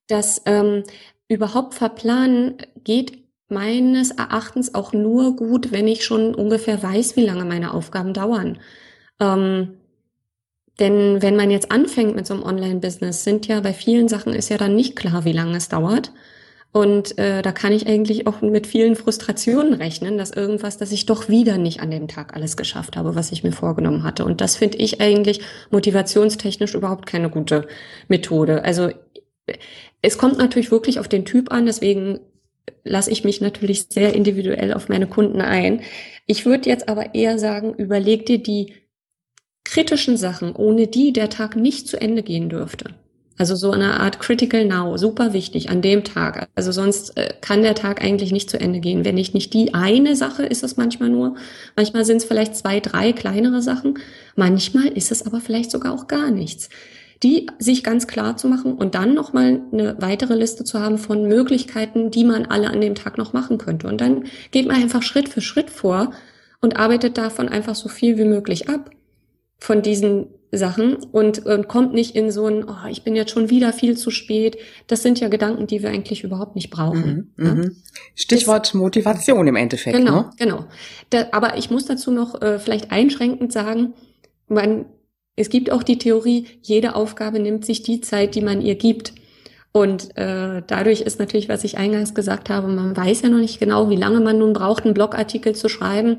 [0.08, 0.82] Das ähm,
[1.27, 7.45] überhaupt verplanen geht meines Erachtens auch nur gut, wenn ich schon ungefähr weiß, wie lange
[7.45, 8.59] meine Aufgaben dauern.
[9.19, 9.77] Ähm,
[10.79, 14.49] denn wenn man jetzt anfängt mit so einem Online-Business, sind ja bei vielen Sachen ist
[14.49, 16.11] ja dann nicht klar, wie lange es dauert.
[16.73, 21.07] Und äh, da kann ich eigentlich auch mit vielen Frustrationen rechnen, dass irgendwas, dass ich
[21.07, 24.25] doch wieder nicht an dem Tag alles geschafft habe, was ich mir vorgenommen hatte.
[24.25, 27.67] Und das finde ich eigentlich motivationstechnisch überhaupt keine gute
[28.09, 28.63] Methode.
[28.63, 28.89] Also
[30.01, 32.19] es kommt natürlich wirklich auf den Typ an, deswegen
[32.83, 35.81] lasse ich mich natürlich sehr individuell auf meine Kunden ein.
[36.25, 38.73] Ich würde jetzt aber eher sagen, überleg dir die
[39.63, 42.95] kritischen Sachen, ohne die der Tag nicht zu Ende gehen dürfte.
[43.39, 46.49] Also so eine Art Critical Now, super wichtig an dem Tag.
[46.55, 49.05] Also sonst äh, kann der Tag eigentlich nicht zu Ende gehen.
[49.05, 51.36] Wenn ich nicht die eine Sache, ist es manchmal nur.
[51.75, 53.99] Manchmal sind es vielleicht zwei, drei kleinere Sachen.
[54.36, 56.69] Manchmal ist es aber vielleicht sogar auch gar nichts.
[57.23, 61.27] Die sich ganz klar zu machen und dann nochmal eine weitere Liste zu haben von
[61.27, 63.88] Möglichkeiten, die man alle an dem Tag noch machen könnte.
[63.88, 66.12] Und dann geht man einfach Schritt für Schritt vor
[66.62, 68.91] und arbeitet davon einfach so viel wie möglich ab
[69.58, 73.49] von diesen Sachen und, und kommt nicht in so ein, oh, ich bin jetzt schon
[73.49, 74.58] wieder viel zu spät.
[74.88, 77.34] Das sind ja Gedanken, die wir eigentlich überhaupt nicht brauchen.
[77.36, 77.53] Mhm, ja?
[77.53, 77.75] Mhm.
[78.15, 79.97] Stichwort das, Motivation im Endeffekt.
[79.97, 80.30] Genau, ne?
[80.38, 80.65] genau.
[81.10, 83.93] Da, aber ich muss dazu noch äh, vielleicht einschränkend sagen,
[84.47, 84.86] man,
[85.38, 89.13] es gibt auch die Theorie, jede Aufgabe nimmt sich die Zeit, die man ihr gibt.
[89.71, 93.60] Und äh, dadurch ist natürlich, was ich eingangs gesagt habe, man weiß ja noch nicht
[93.60, 96.17] genau, wie lange man nun braucht, einen Blogartikel zu schreiben.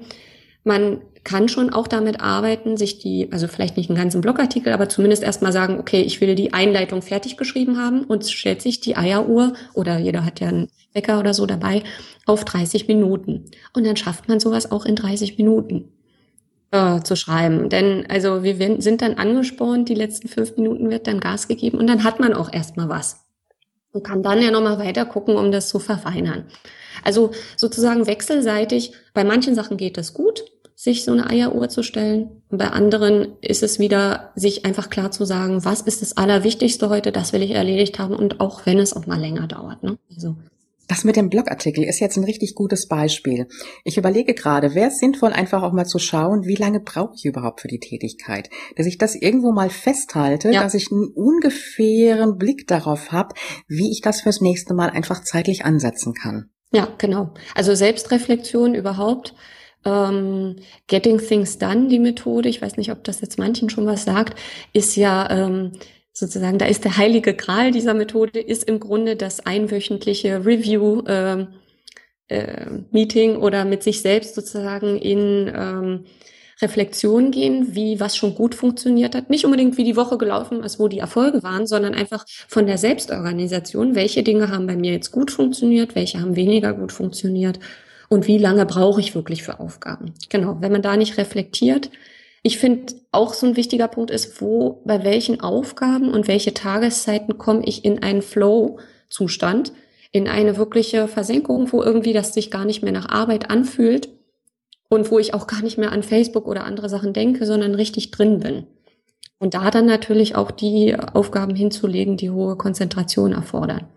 [0.62, 4.88] Man kann schon auch damit arbeiten, sich die, also vielleicht nicht einen ganzen Blogartikel, aber
[4.88, 8.96] zumindest erstmal sagen, okay, ich will die Einleitung fertig geschrieben haben und stellt sich die
[8.96, 11.82] Eieruhr oder jeder hat ja einen Wecker oder so dabei
[12.24, 13.46] auf 30 Minuten.
[13.74, 15.90] Und dann schafft man sowas auch in 30 Minuten
[16.70, 17.68] äh, zu schreiben.
[17.68, 21.86] Denn also wir sind dann angespornt, die letzten fünf Minuten wird dann Gas gegeben und
[21.86, 23.24] dann hat man auch erstmal was
[23.92, 26.44] und kann dann ja nochmal weiter gucken, um das zu verfeinern.
[27.04, 32.42] Also sozusagen wechselseitig, bei manchen Sachen geht das gut, sich so eine Eieruhr zu stellen.
[32.50, 36.88] Und bei anderen ist es wieder, sich einfach klar zu sagen, was ist das Allerwichtigste
[36.88, 39.82] heute, das will ich erledigt haben und auch wenn es auch mal länger dauert.
[39.82, 39.98] Ne?
[40.14, 40.36] Also
[40.88, 43.46] das mit dem Blogartikel ist jetzt ein richtig gutes Beispiel.
[43.84, 47.26] Ich überlege gerade, wäre es sinnvoll, einfach auch mal zu schauen, wie lange brauche ich
[47.26, 48.48] überhaupt für die Tätigkeit?
[48.76, 50.62] Dass ich das irgendwo mal festhalte, ja.
[50.62, 53.34] dass ich einen ungefähren Blick darauf habe,
[53.68, 56.50] wie ich das fürs nächste Mal einfach zeitlich ansetzen kann.
[56.72, 57.34] Ja, genau.
[57.54, 59.34] Also Selbstreflexion überhaupt.
[59.84, 64.04] Ähm, Getting Things Done, die Methode, ich weiß nicht, ob das jetzt manchen schon was
[64.04, 64.38] sagt,
[64.72, 65.72] ist ja ähm,
[66.18, 71.46] sozusagen, da ist der heilige Gral dieser Methode, ist im Grunde das einwöchentliche Review äh,
[72.28, 76.04] äh, Meeting oder mit sich selbst sozusagen in ähm,
[76.60, 79.30] Reflexion gehen, wie was schon gut funktioniert hat.
[79.30, 82.78] Nicht unbedingt, wie die Woche gelaufen ist, wo die Erfolge waren, sondern einfach von der
[82.78, 83.94] Selbstorganisation.
[83.94, 87.60] Welche Dinge haben bei mir jetzt gut funktioniert, welche haben weniger gut funktioniert
[88.08, 90.14] und wie lange brauche ich wirklich für Aufgaben.
[90.28, 91.90] Genau, wenn man da nicht reflektiert,
[92.48, 97.36] ich finde auch so ein wichtiger Punkt ist, wo, bei welchen Aufgaben und welche Tageszeiten
[97.36, 99.74] komme ich in einen Flow-Zustand,
[100.12, 104.08] in eine wirkliche Versenkung, wo irgendwie das sich gar nicht mehr nach Arbeit anfühlt
[104.88, 108.12] und wo ich auch gar nicht mehr an Facebook oder andere Sachen denke, sondern richtig
[108.12, 108.66] drin bin.
[109.38, 113.88] Und da dann natürlich auch die Aufgaben hinzulegen, die hohe Konzentration erfordern.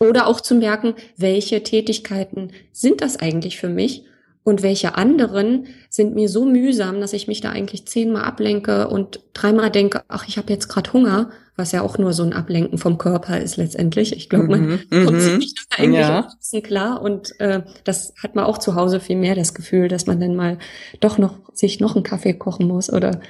[0.00, 4.04] Oder auch zu merken, welche Tätigkeiten sind das eigentlich für mich
[4.48, 9.20] und welche anderen sind mir so mühsam, dass ich mich da eigentlich zehnmal ablenke und
[9.34, 12.78] dreimal denke, ach, ich habe jetzt gerade Hunger, was ja auch nur so ein Ablenken
[12.78, 14.16] vom Körper ist letztendlich.
[14.16, 15.20] Ich glaube, man mhm, kommt mhm.
[15.20, 16.60] sich nicht eigentlich ja.
[16.62, 20.18] klar und äh, das hat man auch zu Hause viel mehr das Gefühl, dass man
[20.18, 20.56] dann mal
[21.00, 23.20] doch noch sich noch einen Kaffee kochen muss oder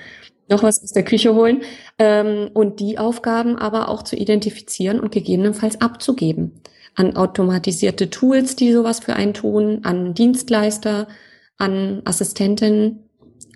[0.49, 1.63] noch was aus der Küche holen
[1.99, 6.63] ähm, und die Aufgaben aber auch zu identifizieren und gegebenenfalls abzugeben
[6.99, 11.07] an automatisierte Tools, die sowas für einen tun, an Dienstleister,
[11.57, 13.09] an Assistentinnen.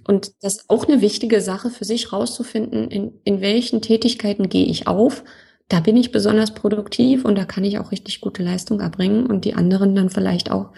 [0.07, 4.66] Und das ist auch eine wichtige Sache für sich rauszufinden, in, in welchen Tätigkeiten gehe
[4.66, 5.24] ich auf.
[5.68, 9.44] Da bin ich besonders produktiv und da kann ich auch richtig gute Leistung erbringen und
[9.44, 10.70] die anderen dann vielleicht auch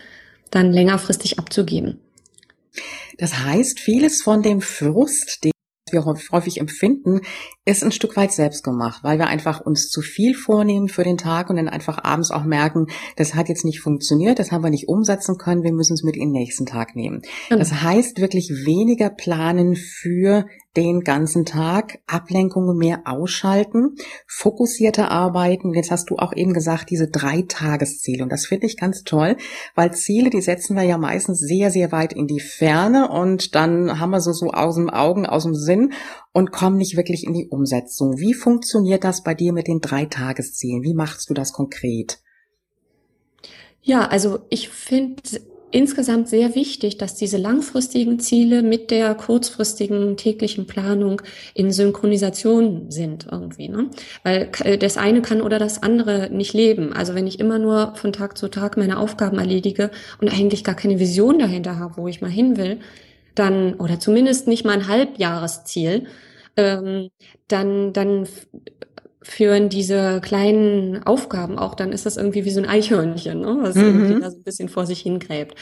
[0.50, 2.00] dann längerfristig abzugeben.
[3.18, 5.44] Das heißt, vieles von dem Frust,
[5.90, 7.20] wir häufig empfinden,
[7.66, 11.18] ist ein Stück weit selbst gemacht, weil wir einfach uns zu viel vornehmen für den
[11.18, 14.70] Tag und dann einfach abends auch merken, das hat jetzt nicht funktioniert, das haben wir
[14.70, 17.22] nicht umsetzen können, wir müssen es mit in den nächsten Tag nehmen.
[17.50, 17.58] Mhm.
[17.58, 23.94] Das heißt wirklich weniger planen für den ganzen Tag, Ablenkungen mehr ausschalten,
[24.26, 25.72] fokussierter arbeiten.
[25.74, 28.22] Jetzt hast du auch eben gesagt, diese drei Tagesziele.
[28.22, 29.36] Und das finde ich ganz toll,
[29.74, 34.00] weil Ziele, die setzen wir ja meistens sehr, sehr weit in die Ferne und dann
[34.00, 35.92] haben wir so, so aus dem Augen, aus dem Sinn
[36.32, 38.18] und kommen nicht wirklich in die Umsetzung.
[38.18, 40.82] Wie funktioniert das bei dir mit den drei Tageszielen?
[40.82, 42.18] Wie machst du das konkret?
[43.80, 45.22] Ja, also ich finde
[45.70, 51.20] insgesamt sehr wichtig, dass diese langfristigen Ziele mit der kurzfristigen täglichen Planung
[51.54, 53.68] in Synchronisation sind irgendwie.
[53.68, 53.90] Ne?
[54.22, 56.92] Weil äh, das eine kann oder das andere nicht leben.
[56.92, 60.76] Also wenn ich immer nur von Tag zu Tag meine Aufgaben erledige und eigentlich gar
[60.76, 62.78] keine Vision dahinter habe, wo ich mal hin will,
[63.34, 66.06] dann, oder zumindest nicht mal ein Halbjahresziel,
[66.56, 67.10] ähm,
[67.48, 68.28] dann, dann
[69.24, 73.58] führen diese kleinen Aufgaben auch, dann ist das irgendwie wie so ein Eichhörnchen, ne?
[73.60, 73.82] was mhm.
[73.82, 75.56] irgendwie da so ein bisschen vor sich hingräbt.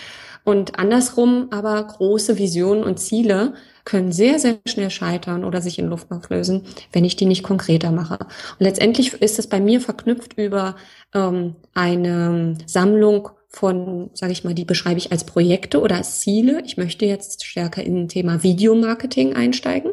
[0.44, 5.88] Und andersrum aber große Visionen und Ziele können sehr, sehr schnell scheitern oder sich in
[5.88, 8.18] Luft auflösen, wenn ich die nicht konkreter mache.
[8.18, 10.74] Und letztendlich ist es bei mir verknüpft über
[11.14, 16.62] ähm, eine Sammlung von, sage ich mal, die beschreibe ich als Projekte oder als Ziele.
[16.64, 19.92] Ich möchte jetzt stärker in ein Thema Videomarketing einsteigen.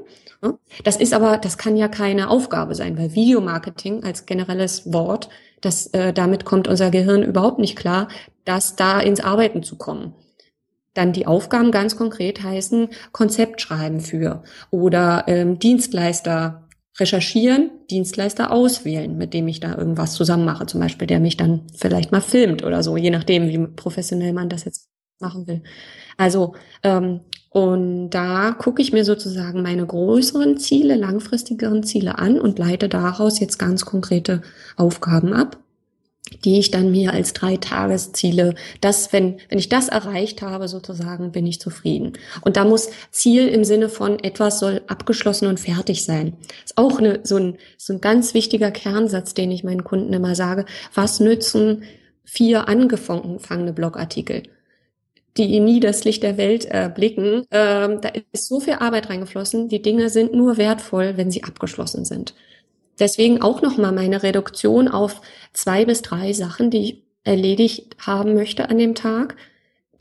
[0.84, 5.30] Das ist aber, das kann ja keine Aufgabe sein, weil Videomarketing als generelles Wort,
[5.62, 8.08] das äh, damit kommt unser Gehirn überhaupt nicht klar,
[8.45, 10.13] dass da ins Arbeiten zu kommen.
[10.95, 16.67] dann die Aufgaben ganz konkret heißen Konzept schreiben für oder ähm, Dienstleister
[16.99, 21.62] recherchieren, Dienstleister auswählen, mit dem ich da irgendwas zusammen mache, zum Beispiel, der mich dann
[21.78, 25.63] vielleicht mal filmt oder so, je nachdem, wie professionell man das jetzt machen will.
[26.17, 32.59] Also ähm, und da gucke ich mir sozusagen meine größeren Ziele, langfristigeren Ziele an und
[32.59, 34.41] leite daraus jetzt ganz konkrete
[34.77, 35.57] Aufgaben ab
[36.43, 41.31] die ich dann mir als drei Tagesziele, das, wenn, wenn ich das erreicht habe, sozusagen,
[41.31, 42.13] bin ich zufrieden.
[42.41, 46.38] Und da muss Ziel im Sinne von etwas soll abgeschlossen und fertig sein.
[46.63, 50.35] ist auch eine, so, ein, so ein ganz wichtiger Kernsatz, den ich meinen Kunden immer
[50.35, 50.65] sage.
[50.93, 51.83] Was nützen
[52.23, 54.43] vier angefangene Blogartikel?
[55.38, 57.46] Die nie das Licht der Welt erblicken.
[57.52, 59.70] Ähm, da ist so viel Arbeit reingeflossen.
[59.70, 62.34] Die Dinge sind nur wertvoll, wenn sie abgeschlossen sind.
[63.00, 65.22] Deswegen auch nochmal meine Reduktion auf
[65.54, 69.36] zwei bis drei Sachen, die ich erledigt haben möchte an dem Tag.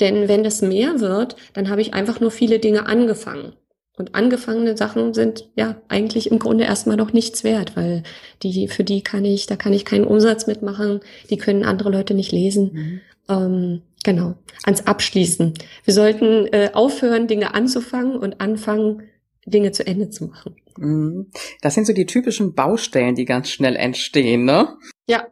[0.01, 3.53] Denn wenn das mehr wird, dann habe ich einfach nur viele Dinge angefangen.
[3.97, 8.05] Und angefangene Sachen sind ja eigentlich im Grunde erstmal noch nichts wert, weil
[8.45, 12.14] die, für die kann ich, da kann ich keinen Umsatz mitmachen, die können andere Leute
[12.14, 12.71] nicht lesen.
[12.73, 13.01] Mhm.
[13.29, 14.34] Ähm, genau.
[14.64, 15.54] Ans Abschließen.
[15.84, 19.02] Wir sollten äh, aufhören, Dinge anzufangen und anfangen,
[19.46, 20.56] Dinge zu Ende zu machen.
[20.76, 21.30] Mhm.
[21.61, 24.76] Das sind so die typischen Baustellen, die ganz schnell entstehen, ne?
[25.08, 25.26] Ja,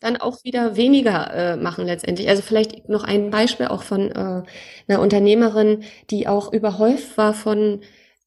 [0.00, 2.28] dann auch wieder weniger äh, machen letztendlich.
[2.28, 4.42] Also vielleicht noch ein Beispiel auch von äh,
[4.88, 7.80] einer Unternehmerin, die auch überhäuft war von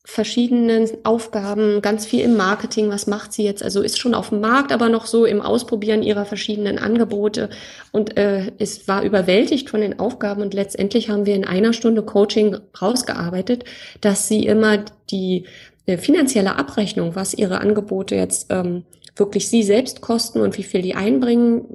[0.09, 2.89] verschiedenen Aufgaben, ganz viel im Marketing.
[2.89, 3.61] Was macht sie jetzt?
[3.61, 7.49] Also ist schon auf dem Markt, aber noch so im Ausprobieren ihrer verschiedenen Angebote
[7.91, 12.01] und äh, es war überwältigt von den Aufgaben und letztendlich haben wir in einer Stunde
[12.01, 13.65] Coaching rausgearbeitet,
[14.01, 15.45] dass sie immer die
[15.85, 20.81] äh, finanzielle Abrechnung, was ihre Angebote jetzt ähm, wirklich sie selbst kosten und wie viel
[20.81, 21.65] die einbringen,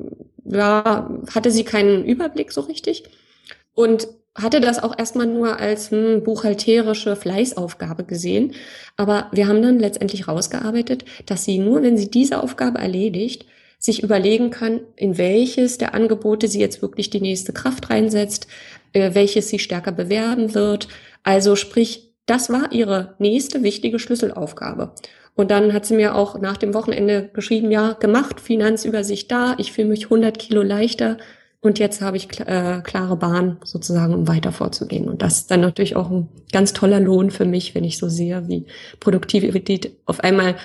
[0.44, 3.05] ja, hatte sie keinen Überblick so richtig.
[3.75, 8.53] Und hatte das auch erstmal nur als hm, buchhalterische Fleißaufgabe gesehen.
[8.97, 13.47] Aber wir haben dann letztendlich rausgearbeitet, dass sie nur, wenn sie diese Aufgabe erledigt,
[13.79, 18.49] sich überlegen kann, in welches der Angebote sie jetzt wirklich die nächste Kraft reinsetzt,
[18.92, 20.88] äh, welches sie stärker bewerben wird.
[21.23, 24.94] Also sprich, das war ihre nächste wichtige Schlüsselaufgabe.
[25.35, 29.73] Und dann hat sie mir auch nach dem Wochenende geschrieben, ja, gemacht, Finanzübersicht da, ich
[29.73, 31.18] fühle mich 100 Kilo leichter
[31.64, 35.09] und jetzt habe ich äh, klare Bahn sozusagen, um weiter vorzugehen.
[35.09, 38.11] Und das ist dann natürlich auch ein ganz toller Lohn für mich, wenn ich so
[38.11, 38.66] sehe, wie
[39.00, 40.57] Produktivität auf einmal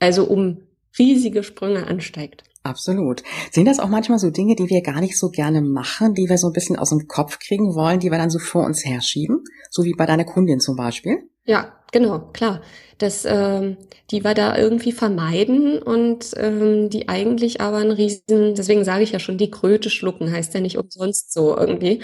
[0.00, 0.58] also um
[0.98, 2.42] riesige Sprünge ansteigt.
[2.64, 3.22] Absolut.
[3.52, 6.38] Sind das auch manchmal so Dinge, die wir gar nicht so gerne machen, die wir
[6.38, 9.44] so ein bisschen aus dem Kopf kriegen wollen, die wir dann so vor uns herschieben?
[9.70, 11.18] So wie bei deiner Kundin zum Beispiel?
[11.48, 12.60] Ja, genau, klar.
[12.98, 13.76] Das, ähm,
[14.10, 19.12] die wir da irgendwie vermeiden und ähm, die eigentlich aber ein riesen, deswegen sage ich
[19.12, 22.02] ja schon, die Kröte schlucken, heißt ja nicht umsonst so irgendwie.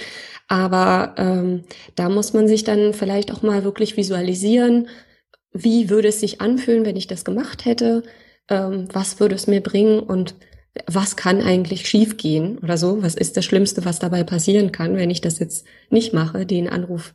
[0.48, 1.64] Aber ähm,
[1.96, 4.88] da muss man sich dann vielleicht auch mal wirklich visualisieren,
[5.52, 8.02] wie würde es sich anfühlen, wenn ich das gemacht hätte,
[8.48, 10.34] ähm, was würde es mir bringen und
[10.86, 13.02] was kann eigentlich schiefgehen oder so?
[13.02, 16.68] Was ist das Schlimmste, was dabei passieren kann, wenn ich das jetzt nicht mache, den
[16.68, 17.14] Anruf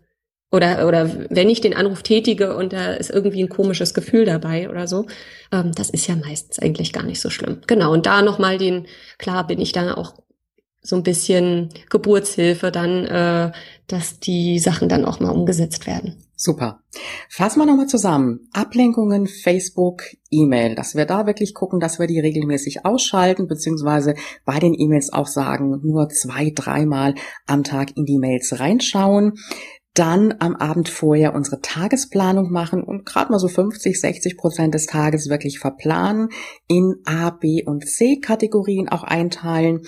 [0.51, 4.69] oder oder wenn ich den Anruf tätige und da ist irgendwie ein komisches Gefühl dabei
[4.69, 5.05] oder so,
[5.51, 7.61] ähm, das ist ja meistens eigentlich gar nicht so schlimm.
[7.67, 10.15] Genau und da noch mal den klar bin ich dann auch
[10.81, 13.51] so ein bisschen Geburtshilfe dann, äh,
[13.87, 16.23] dass die Sachen dann auch mal umgesetzt werden.
[16.41, 16.79] Super.
[17.27, 18.47] Fassen wir nochmal zusammen.
[18.53, 24.57] Ablenkungen, Facebook, E-Mail, dass wir da wirklich gucken, dass wir die regelmäßig ausschalten, beziehungsweise bei
[24.59, 29.33] den E-Mails auch sagen, nur zwei, dreimal am Tag in die Mails reinschauen.
[29.93, 34.85] Dann am Abend vorher unsere Tagesplanung machen und gerade mal so 50, 60 Prozent des
[34.85, 36.29] Tages wirklich verplanen,
[36.67, 39.81] in A, B und C Kategorien auch einteilen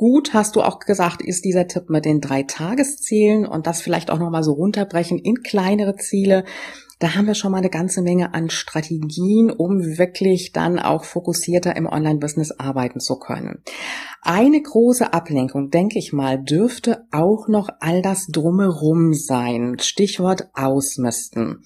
[0.00, 4.12] Gut, hast du auch gesagt, ist dieser Tipp mit den drei Tageszielen und das vielleicht
[4.12, 6.44] auch nochmal so runterbrechen in kleinere Ziele.
[6.98, 11.76] Da haben wir schon mal eine ganze Menge an Strategien, um wirklich dann auch fokussierter
[11.76, 13.62] im Online-Business arbeiten zu können.
[14.22, 19.76] Eine große Ablenkung, denke ich mal, dürfte auch noch all das drumherum sein.
[19.78, 21.62] Stichwort Ausmisten.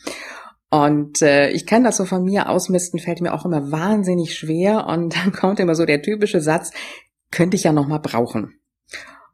[0.71, 4.87] Und äh, ich kenne das so von mir, Ausmisten fällt mir auch immer wahnsinnig schwer.
[4.87, 6.73] Und dann kommt immer so der typische Satz,
[7.31, 8.59] könnte ich ja noch mal brauchen.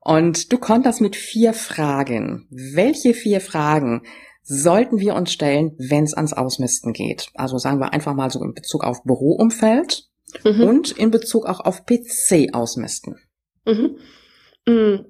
[0.00, 2.46] Und du konntest mit vier Fragen.
[2.50, 4.02] Welche vier Fragen
[4.48, 7.28] sollten wir uns stellen, wenn es ans Ausmisten geht?
[7.34, 10.08] Also sagen wir einfach mal so in Bezug auf Büroumfeld
[10.42, 10.62] mhm.
[10.62, 13.20] und in Bezug auch auf PC ausmisten.
[13.66, 13.98] Mhm.
[14.66, 15.04] Mhm.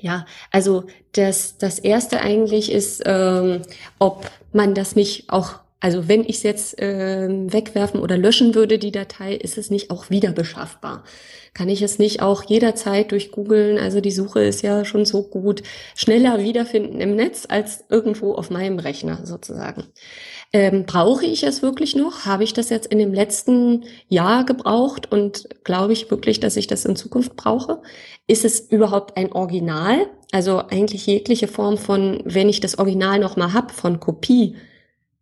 [0.00, 3.62] Ja, also das, das erste eigentlich ist, ähm,
[3.98, 8.78] ob man das nicht auch also wenn ich es jetzt äh, wegwerfen oder löschen würde,
[8.78, 11.04] die Datei, ist es nicht auch wieder beschaffbar.
[11.54, 15.22] Kann ich es nicht auch jederzeit durch Googlen, also die Suche ist ja schon so
[15.22, 15.62] gut,
[15.94, 19.84] schneller wiederfinden im Netz als irgendwo auf meinem Rechner sozusagen.
[20.52, 22.24] Ähm, brauche ich es wirklich noch?
[22.24, 26.66] Habe ich das jetzt in dem letzten Jahr gebraucht und glaube ich wirklich, dass ich
[26.66, 27.82] das in Zukunft brauche?
[28.26, 30.06] Ist es überhaupt ein Original?
[30.32, 34.56] Also eigentlich jegliche Form von, wenn ich das Original noch mal hab, von Kopie,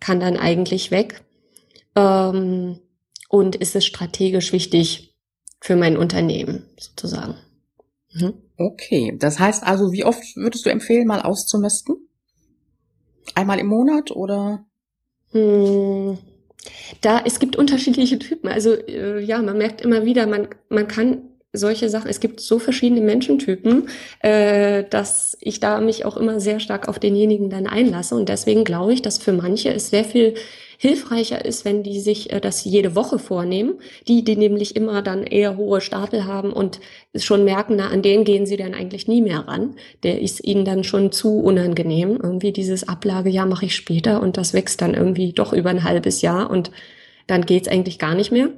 [0.01, 1.23] kann dann eigentlich weg.
[1.95, 2.81] Ähm,
[3.29, 5.15] und ist es strategisch wichtig
[5.61, 7.37] für mein Unternehmen sozusagen?
[8.13, 8.35] Mhm.
[8.57, 12.09] Okay, das heißt also, wie oft würdest du empfehlen, mal auszumisten?
[13.35, 14.65] Einmal im Monat oder?
[15.33, 16.19] Hm,
[17.01, 18.49] da, es gibt unterschiedliche Typen.
[18.49, 22.59] Also äh, ja, man merkt immer wieder, man, man kann solche Sachen, es gibt so
[22.59, 23.89] verschiedene Menschentypen,
[24.21, 28.15] äh, dass ich da mich auch immer sehr stark auf denjenigen dann einlasse.
[28.15, 30.35] Und deswegen glaube ich, dass für manche es sehr viel
[30.79, 33.75] hilfreicher ist, wenn die sich äh, das jede Woche vornehmen,
[34.09, 36.81] die, die nämlich immer dann eher hohe Stapel haben und
[37.15, 39.77] schon merken, na, an den gehen sie dann eigentlich nie mehr ran.
[40.03, 42.19] Der ist ihnen dann schon zu unangenehm.
[42.23, 46.23] Irgendwie dieses Ablagejahr mache ich später und das wächst dann irgendwie doch über ein halbes
[46.23, 46.71] Jahr und
[47.27, 48.51] dann geht's eigentlich gar nicht mehr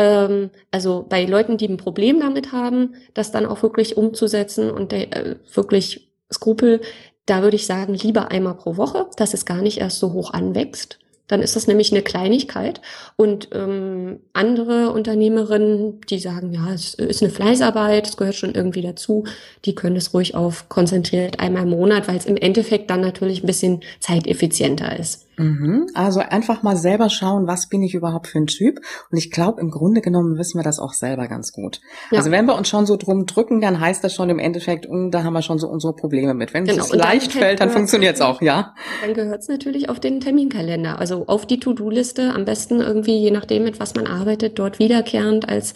[0.00, 4.92] ähm, also bei Leuten, die ein Problem damit haben, das dann auch wirklich umzusetzen und
[4.94, 6.80] äh, wirklich Skrupel,
[7.26, 10.32] da würde ich sagen, lieber einmal pro Woche, dass es gar nicht erst so hoch
[10.32, 10.98] anwächst.
[11.28, 12.80] Dann ist das nämlich eine Kleinigkeit.
[13.14, 18.82] Und ähm, andere Unternehmerinnen, die sagen, ja, es ist eine Fleißarbeit, es gehört schon irgendwie
[18.82, 19.24] dazu,
[19.64, 23.44] die können es ruhig auf konzentriert einmal im Monat, weil es im Endeffekt dann natürlich
[23.44, 25.28] ein bisschen zeiteffizienter ist.
[25.40, 25.86] Mhm.
[25.94, 28.80] Also einfach mal selber schauen, was bin ich überhaupt für ein Typ.
[29.10, 31.80] Und ich glaube, im Grunde genommen wissen wir das auch selber ganz gut.
[32.10, 32.18] Ja.
[32.18, 35.10] Also wenn wir uns schon so drum drücken, dann heißt das schon im Endeffekt, uh,
[35.10, 36.52] da haben wir schon so unsere Probleme mit.
[36.52, 36.84] Wenn genau.
[36.84, 38.74] es leicht fällt, dann funktioniert es auch, ja.
[39.02, 43.30] Dann gehört es natürlich auf den Terminkalender, also auf die To-Do-Liste, am besten irgendwie, je
[43.30, 45.74] nachdem, mit was man arbeitet, dort wiederkehrend als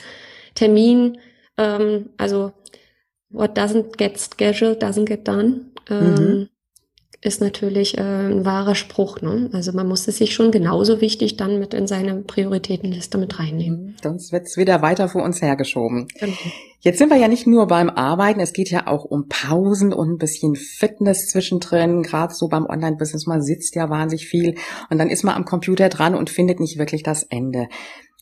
[0.55, 1.19] Termin.
[1.57, 2.53] Ähm, also
[3.31, 5.73] what doesn't get scheduled doesn't get done.
[5.89, 6.49] Ähm, mhm
[7.25, 9.23] ist natürlich äh, ein wahrer Spruch.
[9.23, 9.49] Ne?
[9.53, 13.81] Also man muss es sich schon genauso wichtig dann mit in seine Prioritätenliste mit reinnehmen.
[13.81, 13.95] Mhm.
[14.03, 16.07] Sonst wird's wieder weiter vor uns hergeschoben.
[16.21, 16.35] Genau.
[16.81, 20.11] Jetzt sind wir ja nicht nur beim Arbeiten, es geht ja auch um Pausen und
[20.11, 22.03] ein bisschen Fitness zwischendrin.
[22.03, 24.57] Gerade so beim Online-Business, man sitzt ja wahnsinnig viel
[24.91, 27.69] und dann ist man am Computer dran und findet nicht wirklich das Ende.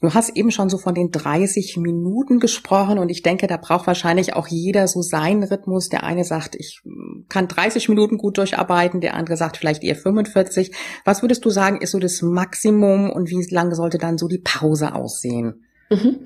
[0.02, 3.86] Du hast eben schon so von den 30 Minuten gesprochen und ich denke, da braucht
[3.86, 5.90] wahrscheinlich auch jeder so seinen Rhythmus.
[5.90, 6.82] Der eine sagt, ich
[7.28, 10.72] kann 30 Minuten gut durcharbeiten, der andere sagt vielleicht eher 45.
[11.04, 14.42] Was würdest du sagen, ist so das Maximum und wie lange sollte dann so die
[14.42, 15.66] Pause aussehen?
[15.88, 16.18] Mhm.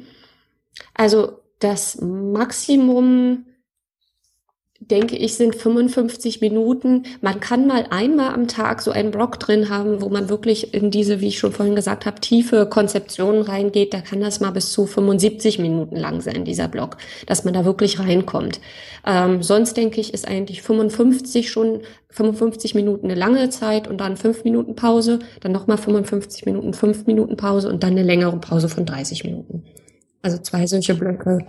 [0.94, 3.44] Also das Maximum
[4.80, 7.04] denke ich, sind 55 Minuten.
[7.20, 10.90] Man kann mal einmal am Tag so einen Block drin haben, wo man wirklich in
[10.90, 13.94] diese, wie ich schon vorhin gesagt habe, tiefe Konzeptionen reingeht.
[13.94, 17.64] Da kann das mal bis zu 75 Minuten lang sein, dieser Block, dass man da
[17.64, 18.60] wirklich reinkommt.
[19.06, 24.16] Ähm, sonst denke ich, ist eigentlich 55 schon 55 Minuten eine lange Zeit und dann
[24.16, 28.68] fünf Minuten Pause, dann nochmal 55 Minuten, fünf Minuten Pause und dann eine längere Pause
[28.68, 29.64] von 30 Minuten.
[30.22, 31.46] Also zwei solche Blöcke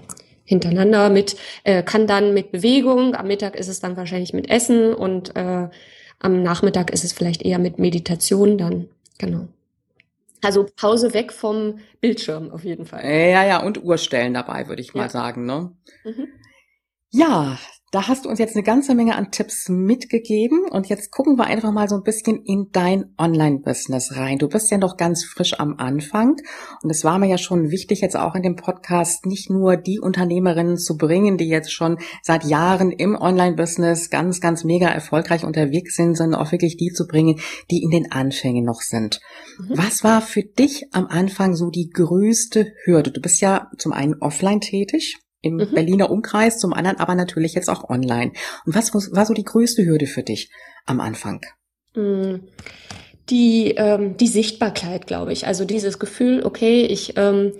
[0.47, 4.93] hintereinander mit, äh, kann dann mit Bewegung, am Mittag ist es dann wahrscheinlich mit Essen
[4.93, 5.67] und äh,
[6.19, 8.87] am Nachmittag ist es vielleicht eher mit Meditation dann,
[9.19, 9.47] genau.
[10.41, 13.03] Also Pause weg vom Bildschirm auf jeden Fall.
[13.03, 15.71] Ja, ja, und Uhrstellen dabei, würde ich mal sagen, ne?
[16.05, 16.27] Mhm.
[17.11, 17.57] Ja,
[17.91, 21.45] da hast du uns jetzt eine ganze Menge an Tipps mitgegeben und jetzt gucken wir
[21.45, 24.39] einfach mal so ein bisschen in dein Online-Business rein.
[24.39, 26.35] Du bist ja noch ganz frisch am Anfang
[26.83, 29.99] und es war mir ja schon wichtig, jetzt auch in dem Podcast nicht nur die
[30.01, 35.95] Unternehmerinnen zu bringen, die jetzt schon seit Jahren im Online-Business ganz, ganz mega erfolgreich unterwegs
[35.95, 37.39] sind, sondern auch wirklich die zu bringen,
[37.71, 39.21] die in den Anfängen noch sind.
[39.59, 39.77] Mhm.
[39.77, 43.11] Was war für dich am Anfang so die größte Hürde?
[43.11, 45.17] Du bist ja zum einen offline tätig
[45.47, 45.73] im mhm.
[45.73, 48.31] Berliner Umkreis, zum anderen aber natürlich jetzt auch online.
[48.65, 50.51] Und was war so die größte Hürde für dich
[50.85, 51.41] am Anfang?
[51.95, 52.35] Mm,
[53.29, 55.47] die, ähm, die Sichtbarkeit, glaube ich.
[55.47, 57.53] Also dieses Gefühl, okay, ich ähm,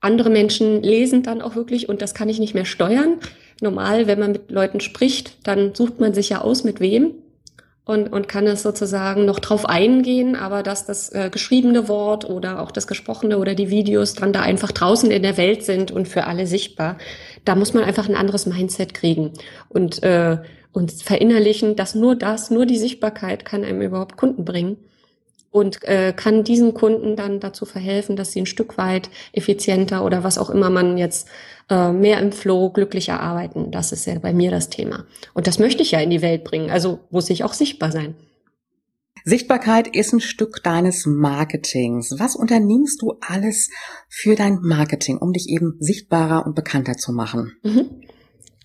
[0.00, 3.18] andere Menschen lesen dann auch wirklich und das kann ich nicht mehr steuern.
[3.60, 7.14] Normal, wenn man mit Leuten spricht, dann sucht man sich ja aus, mit wem
[7.84, 12.60] und, und kann es sozusagen noch drauf eingehen, aber dass das äh, geschriebene Wort oder
[12.60, 16.06] auch das gesprochene oder die Videos dann da einfach draußen in der Welt sind und
[16.06, 16.96] für alle sichtbar,
[17.44, 19.32] da muss man einfach ein anderes Mindset kriegen.
[19.68, 20.38] Und, äh,
[20.72, 24.76] und verinnerlichen, dass nur das, nur die Sichtbarkeit kann einem überhaupt Kunden bringen
[25.52, 30.24] und äh, kann diesen Kunden dann dazu verhelfen, dass sie ein Stück weit effizienter oder
[30.24, 31.28] was auch immer man jetzt
[31.70, 33.70] äh, mehr im Flow, glücklicher arbeiten.
[33.70, 35.04] Das ist ja bei mir das Thema.
[35.34, 36.70] Und das möchte ich ja in die Welt bringen.
[36.70, 38.14] Also muss ich auch sichtbar sein.
[39.24, 42.16] Sichtbarkeit ist ein Stück deines Marketings.
[42.18, 43.70] Was unternimmst du alles
[44.08, 47.52] für dein Marketing, um dich eben sichtbarer und bekannter zu machen?
[47.62, 48.02] Mhm.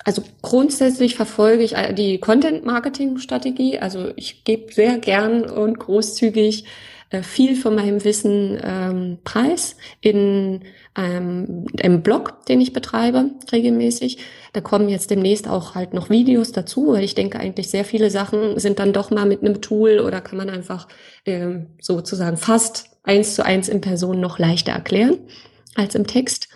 [0.07, 3.79] Also grundsätzlich verfolge ich die Content-Marketing-Strategie.
[3.79, 6.63] Also ich gebe sehr gern und großzügig
[7.09, 10.61] äh, viel von meinem Wissen ähm, preis in
[10.95, 14.19] ähm, einem Blog, den ich betreibe regelmäßig.
[14.53, 18.09] Da kommen jetzt demnächst auch halt noch Videos dazu, weil ich denke eigentlich sehr viele
[18.09, 20.87] Sachen sind dann doch mal mit einem Tool oder kann man einfach
[21.25, 25.17] ähm, sozusagen fast eins zu eins in Person noch leichter erklären
[25.75, 26.47] als im Text.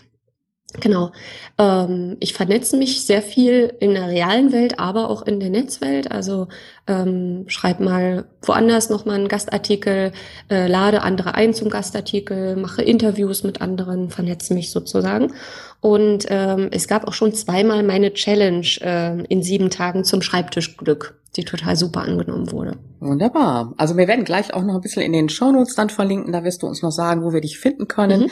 [0.80, 1.12] Genau.
[1.58, 6.12] Ähm, ich vernetze mich sehr viel in der realen Welt, aber auch in der Netzwelt.
[6.12, 6.48] Also
[6.88, 10.14] ähm, schreibe mal woanders nochmal einen Gastartikel,
[10.50, 15.34] äh, lade andere ein zum Gastartikel, mache Interviews mit anderen, vernetze mich sozusagen.
[15.82, 21.16] Und ähm, es gab auch schon zweimal meine Challenge äh, in sieben Tagen zum Schreibtischglück,
[21.36, 22.78] die total super angenommen wurde.
[23.00, 23.74] Wunderbar.
[23.78, 26.32] Also wir werden gleich auch noch ein bisschen in den Shownotes dann verlinken.
[26.32, 28.22] Da wirst du uns noch sagen, wo wir dich finden können.
[28.22, 28.32] Mhm.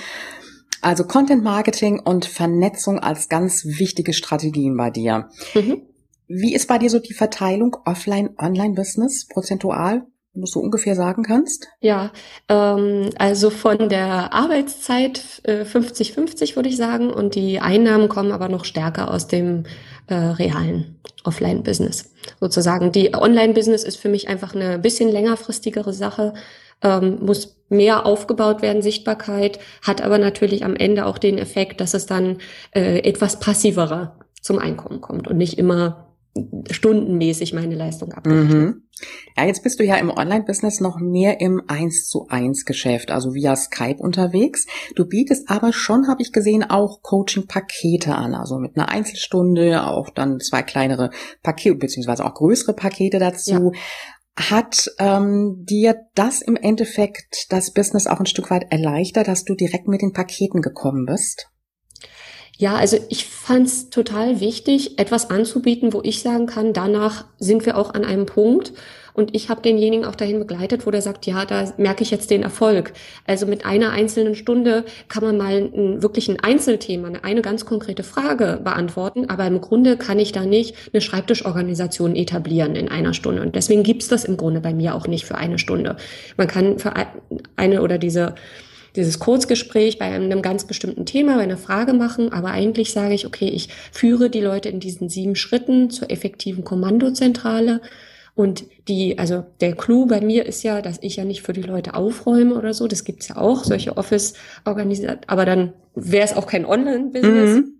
[0.81, 5.29] Also Content Marketing und Vernetzung als ganz wichtige Strategien bei dir.
[5.53, 5.81] Mhm.
[6.27, 10.05] Wie ist bei dir so die Verteilung Offline-Online-Business prozentual?
[10.33, 11.67] wenn du so ungefähr sagen kannst?
[11.81, 12.11] Ja,
[12.47, 18.47] ähm, also von der Arbeitszeit 50-50 äh, würde ich sagen und die Einnahmen kommen aber
[18.47, 19.63] noch stärker aus dem
[20.07, 22.13] äh, realen Offline-Business.
[22.39, 26.33] Sozusagen die Online-Business ist für mich einfach eine bisschen längerfristigere Sache
[26.81, 31.93] ähm, muss mehr aufgebaut werden, Sichtbarkeit, hat aber natürlich am Ende auch den Effekt, dass
[31.93, 32.37] es dann
[32.71, 36.09] äh, etwas passiverer zum Einkommen kommt und nicht immer
[36.69, 38.49] stundenmäßig meine Leistung abrechnet.
[38.49, 38.83] Mhm.
[39.37, 43.33] Ja, jetzt bist du ja im Online-Business noch mehr im 1 zu 1 Geschäft, also
[43.33, 44.65] via Skype unterwegs.
[44.95, 50.09] Du bietest aber schon, habe ich gesehen, auch Coaching-Pakete an, also mit einer Einzelstunde, auch
[50.09, 51.11] dann zwei kleinere
[51.43, 53.71] Pakete, beziehungsweise auch größere Pakete dazu.
[53.73, 53.79] Ja.
[54.39, 59.53] Hat ähm, dir das im Endeffekt das Business auch ein Stück weit erleichtert, dass du
[59.53, 61.49] direkt mit den Paketen gekommen bist?
[62.57, 67.65] Ja, also ich fand es total wichtig, etwas anzubieten, wo ich sagen kann, danach sind
[67.65, 68.71] wir auch an einem Punkt,
[69.19, 72.31] und ich habe denjenigen auch dahin begleitet, wo der sagt, ja, da merke ich jetzt
[72.31, 72.93] den Erfolg.
[73.27, 78.03] Also mit einer einzelnen Stunde kann man mal ein, wirklich ein Einzelthema, eine, ganz konkrete
[78.03, 79.29] Frage beantworten.
[79.29, 83.41] Aber im Grunde kann ich da nicht eine Schreibtischorganisation etablieren in einer Stunde.
[83.41, 85.97] Und deswegen gibt's das im Grunde bei mir auch nicht für eine Stunde.
[86.37, 86.93] Man kann für
[87.57, 88.35] eine oder diese
[88.95, 93.27] dieses Kurzgespräch bei einem ganz bestimmten Thema, bei einer Frage machen, aber eigentlich sage ich,
[93.27, 97.81] okay, ich führe die Leute in diesen sieben Schritten zur effektiven Kommandozentrale
[98.39, 101.61] und die, also der Clou bei mir ist ja, dass ich ja nicht für die
[101.61, 102.87] Leute aufräume oder so.
[102.87, 104.33] Das gibt's ja auch, solche office
[104.63, 107.57] organisiert, aber dann wäre es auch kein Online-Business.
[107.57, 107.73] Mhm.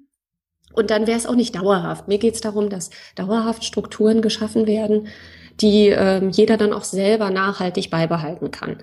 [0.73, 2.09] Und dann wäre es auch nicht dauerhaft.
[2.09, 5.07] Mir geht es darum, dass dauerhaft Strukturen geschaffen werden,
[5.61, 8.79] die ähm, jeder dann auch selber nachhaltig beibehalten kann.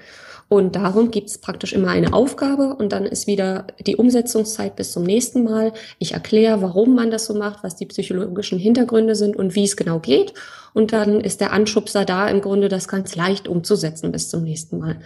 [0.49, 4.93] Und darum gibt es praktisch immer eine Aufgabe und dann ist wieder die Umsetzungszeit bis
[4.93, 5.73] zum nächsten Mal.
[5.99, 9.77] Ich erkläre, warum man das so macht, was die psychologischen Hintergründe sind und wie es
[9.77, 10.35] genau geht.
[10.73, 14.79] Und dann ist der Anschubser da, im Grunde das ganz leicht umzusetzen bis zum nächsten
[14.79, 15.01] Mal.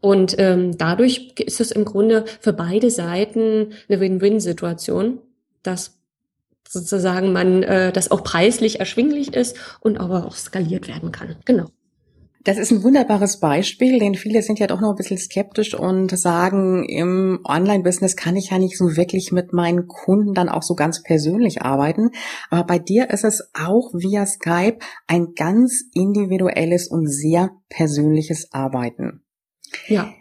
[0.00, 5.18] Und ähm, dadurch ist es im Grunde für beide Seiten eine Win-Win-Situation,
[5.62, 5.98] dass
[6.66, 11.36] sozusagen man äh, das auch preislich erschwinglich ist und aber auch skaliert werden kann.
[11.44, 11.66] Genau.
[12.48, 16.18] Das ist ein wunderbares Beispiel, denn viele sind ja doch noch ein bisschen skeptisch und
[16.18, 20.74] sagen, im Online-Business kann ich ja nicht so wirklich mit meinen Kunden dann auch so
[20.74, 22.08] ganz persönlich arbeiten.
[22.48, 29.20] Aber bei dir ist es auch via Skype ein ganz individuelles und sehr persönliches Arbeiten.
[29.86, 30.14] Ja.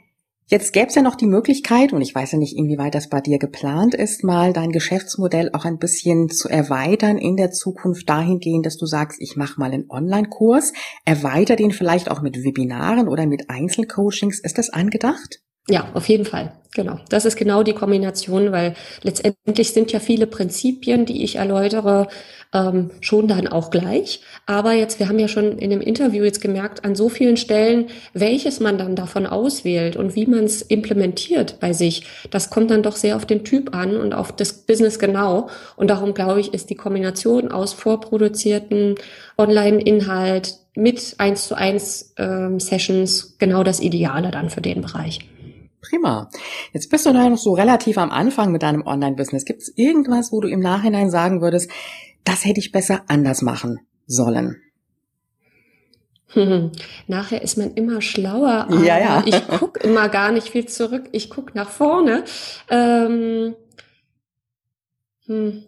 [0.49, 3.19] Jetzt gäbe es ja noch die Möglichkeit, und ich weiß ja nicht, inwieweit das bei
[3.19, 8.65] dir geplant ist, mal dein Geschäftsmodell auch ein bisschen zu erweitern in der Zukunft dahingehend,
[8.65, 10.71] dass du sagst, ich mache mal einen Online-Kurs,
[11.03, 14.39] erweiter den vielleicht auch mit Webinaren oder mit Einzelcoachings.
[14.39, 15.41] Ist das angedacht?
[15.69, 16.53] Ja, auf jeden Fall.
[16.73, 16.99] Genau.
[17.09, 22.07] Das ist genau die Kombination, weil letztendlich sind ja viele Prinzipien, die ich erläutere,
[22.53, 24.21] ähm, schon dann auch gleich.
[24.45, 27.87] Aber jetzt, wir haben ja schon in dem Interview jetzt gemerkt, an so vielen Stellen,
[28.13, 32.83] welches man dann davon auswählt und wie man es implementiert bei sich, das kommt dann
[32.83, 35.49] doch sehr auf den Typ an und auf das Business genau.
[35.77, 38.95] Und darum glaube ich, ist die Kombination aus vorproduzierten
[39.37, 45.19] Online-Inhalt mit eins zu eins ähm, Sessions genau das Ideale dann für den Bereich.
[45.81, 46.29] Prima.
[46.73, 49.45] Jetzt bist du noch so relativ am Anfang mit deinem Online-Business.
[49.45, 51.69] Gibt es irgendwas, wo du im Nachhinein sagen würdest,
[52.23, 54.61] das hätte ich besser anders machen sollen?
[56.29, 56.71] Hm.
[57.07, 59.23] Nachher ist man immer schlauer, aber ja, ja.
[59.25, 61.05] ich gucke immer gar nicht viel zurück.
[61.13, 62.25] Ich gucke nach vorne.
[62.69, 63.55] Ähm,
[65.25, 65.63] hm.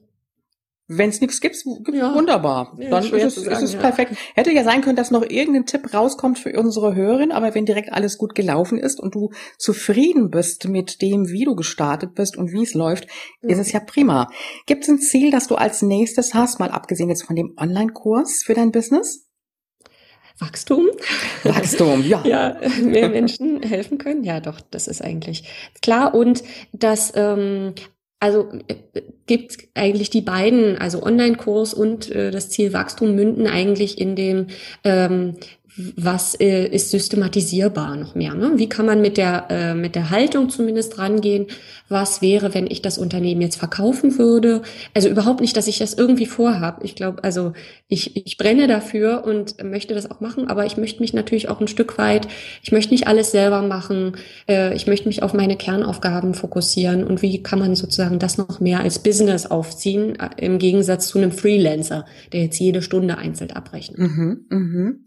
[0.91, 2.15] Wenn es nichts gibt, gibt's ja.
[2.15, 2.75] wunderbar.
[2.79, 3.79] Ja, Dann ist es, sagen, ist es ja.
[3.79, 4.15] perfekt.
[4.33, 7.93] Hätte ja sein können, dass noch irgendein Tipp rauskommt für unsere Hörerin, aber wenn direkt
[7.93, 9.29] alles gut gelaufen ist und du
[9.59, 13.07] zufrieden bist mit dem, wie du gestartet bist und wie es läuft,
[13.43, 13.49] ja.
[13.49, 14.29] ist es ja prima.
[14.65, 18.41] Gibt es ein Ziel, das du als nächstes hast, mal abgesehen jetzt von dem Online-Kurs
[18.43, 19.27] für dein Business?
[20.39, 20.87] Wachstum.
[21.43, 22.23] Wachstum, ja.
[22.25, 24.23] ja, mehr Menschen helfen können.
[24.23, 25.43] Ja, doch, das ist eigentlich
[25.81, 26.15] klar.
[26.15, 27.75] Und dass ähm,
[28.19, 33.99] also äh, gibt eigentlich die beiden, also Online-Kurs und äh, das Ziel Wachstum münden eigentlich
[33.99, 34.47] in dem
[34.83, 35.37] ähm,
[35.95, 38.33] was äh, ist systematisierbar noch mehr?
[38.33, 38.53] Ne?
[38.55, 41.47] Wie kann man mit der, äh, mit der Haltung zumindest rangehen?
[41.89, 44.61] Was wäre, wenn ich das Unternehmen jetzt verkaufen würde?
[44.93, 46.83] Also überhaupt nicht, dass ich das irgendwie vorhabe.
[46.85, 47.53] Ich glaube, also
[47.87, 51.61] ich, ich brenne dafür und möchte das auch machen, aber ich möchte mich natürlich auch
[51.61, 52.27] ein Stück weit,
[52.63, 54.13] ich möchte nicht alles selber machen.
[54.47, 58.59] Äh, ich möchte mich auf meine Kernaufgaben fokussieren und wie kann man sozusagen das noch
[58.59, 63.51] mehr als Business aufziehen, äh, im Gegensatz zu einem Freelancer, der jetzt jede Stunde einzeln
[63.51, 63.99] abrechnet.
[63.99, 65.05] Mhm, mhm.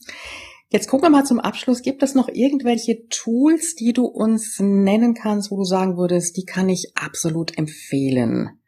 [0.72, 1.82] Jetzt gucken wir mal zum Abschluss.
[1.82, 6.46] Gibt es noch irgendwelche Tools, die du uns nennen kannst, wo du sagen würdest, die
[6.46, 8.58] kann ich absolut empfehlen?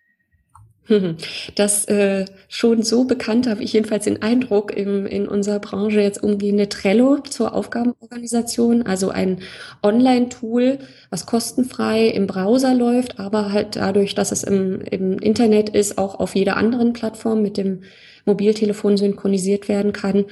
[1.54, 6.22] Das äh, schon so bekannt habe ich jedenfalls den Eindruck im, in unserer Branche jetzt
[6.22, 9.38] umgehende Trello zur Aufgabenorganisation, also ein
[9.82, 15.96] Online-Tool, was kostenfrei im Browser läuft, aber halt dadurch, dass es im, im Internet ist,
[15.96, 17.84] auch auf jeder anderen Plattform mit dem
[18.26, 20.26] Mobiltelefon synchronisiert werden kann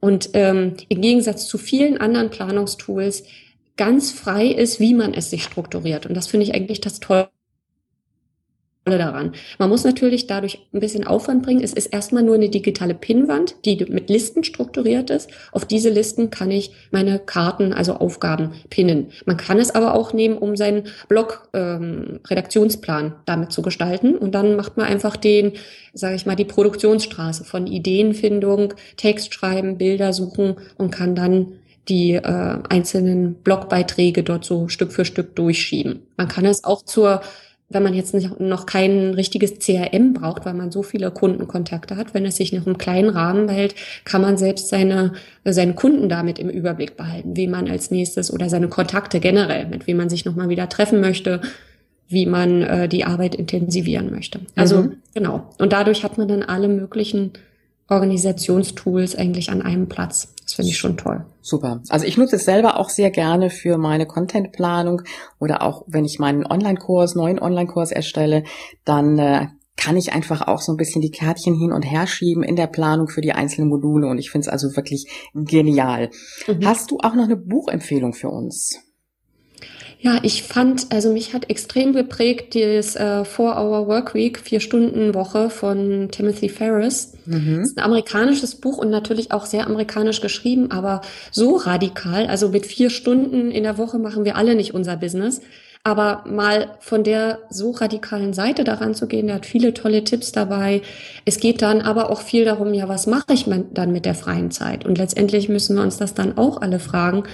[0.00, 3.24] und ähm, im Gegensatz zu vielen anderen Planungstools
[3.76, 6.06] ganz frei ist, wie man es sich strukturiert.
[6.06, 7.30] Und das finde ich eigentlich das Tolle
[8.96, 9.32] daran.
[9.58, 11.62] Man muss natürlich dadurch ein bisschen Aufwand bringen.
[11.62, 15.28] Es ist erstmal nur eine digitale Pinnwand, die mit Listen strukturiert ist.
[15.52, 19.10] Auf diese Listen kann ich meine Karten, also Aufgaben pinnen.
[19.26, 22.20] Man kann es aber auch nehmen, um seinen Blog ähm,
[23.26, 24.16] damit zu gestalten.
[24.16, 25.52] Und dann macht man einfach den,
[25.92, 31.58] sage ich mal, die Produktionsstraße von Ideenfindung, Text schreiben, Bilder suchen und kann dann
[31.88, 36.02] die äh, einzelnen Blogbeiträge dort so Stück für Stück durchschieben.
[36.16, 37.22] Man kann es auch zur
[37.70, 42.24] wenn man jetzt noch kein richtiges CRM braucht, weil man so viele Kundenkontakte hat, wenn
[42.24, 45.12] es sich noch im kleinen Rahmen hält, kann man selbst seine,
[45.44, 49.86] seine Kunden damit im Überblick behalten, wie man als nächstes oder seine Kontakte generell, mit
[49.86, 51.42] wem man sich nochmal wieder treffen möchte,
[52.08, 54.40] wie man äh, die Arbeit intensivieren möchte.
[54.56, 54.96] Also mhm.
[55.12, 55.50] genau.
[55.58, 57.32] Und dadurch hat man dann alle möglichen
[57.88, 60.34] Organisationstools eigentlich an einem Platz.
[60.44, 61.24] Das finde ich schon toll.
[61.40, 61.82] Super.
[61.88, 65.02] Also ich nutze es selber auch sehr gerne für meine Contentplanung
[65.38, 68.44] oder auch wenn ich meinen Online-Kurs, neuen Online-Kurs erstelle,
[68.84, 72.42] dann äh, kann ich einfach auch so ein bisschen die Kärtchen hin und her schieben
[72.42, 76.10] in der Planung für die einzelnen Module und ich finde es also wirklich genial.
[76.46, 76.66] Mhm.
[76.66, 78.80] Hast du auch noch eine Buchempfehlung für uns?
[80.00, 86.48] Ja, ich fand, also mich hat extrem geprägt dieses äh, Four-Hour Workweek, Vier-Stunden-Woche von Timothy
[86.48, 87.14] Ferris.
[87.26, 87.56] Mhm.
[87.58, 91.00] Das ist ein amerikanisches Buch und natürlich auch sehr amerikanisch geschrieben, aber
[91.32, 92.28] so radikal.
[92.28, 95.40] Also mit vier Stunden in der Woche machen wir alle nicht unser Business.
[95.82, 100.30] Aber mal von der so radikalen Seite daran zu gehen, der hat viele tolle Tipps
[100.30, 100.82] dabei.
[101.24, 104.50] Es geht dann aber auch viel darum, ja, was mache ich dann mit der freien
[104.50, 104.84] Zeit?
[104.84, 107.24] Und letztendlich müssen wir uns das dann auch alle fragen.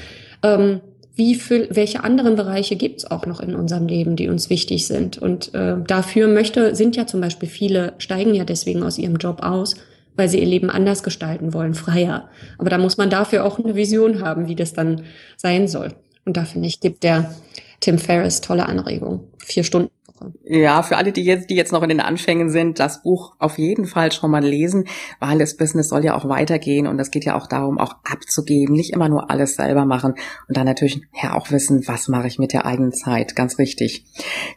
[0.43, 0.81] Ähm,
[1.17, 4.87] wie viel, welche anderen Bereiche gibt es auch noch in unserem Leben, die uns wichtig
[4.87, 5.19] sind.
[5.19, 9.43] Und äh, dafür möchte, sind ja zum Beispiel viele, steigen ja deswegen aus ihrem Job
[9.43, 9.77] aus,
[10.17, 12.29] weil sie ihr Leben anders gestalten wollen, freier.
[12.59, 15.03] Aber da muss man dafür auch eine Vision haben, wie das dann
[15.37, 15.95] sein soll.
[16.25, 17.33] Und da finde ich, gibt der
[17.81, 19.21] Tim Ferriss tolle Anregungen.
[19.39, 19.91] Vier Stunden
[20.45, 23.59] ja, für alle, die jetzt, die jetzt noch in den Anfängen sind, das Buch auf
[23.59, 24.85] jeden Fall schon mal lesen,
[25.19, 28.77] weil das Business soll ja auch weitergehen und es geht ja auch darum, auch abzugeben,
[28.77, 30.15] nicht immer nur alles selber machen
[30.49, 34.05] und dann natürlich ja auch wissen, was mache ich mit der eigenen Zeit, ganz richtig.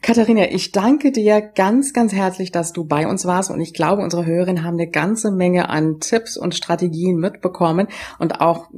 [0.03, 4.03] Katharina, ich danke dir ganz, ganz herzlich, dass du bei uns warst und ich glaube,
[4.03, 7.88] unsere Hörerinnen haben eine ganze Menge an Tipps und Strategien mitbekommen
[8.20, 8.70] und auch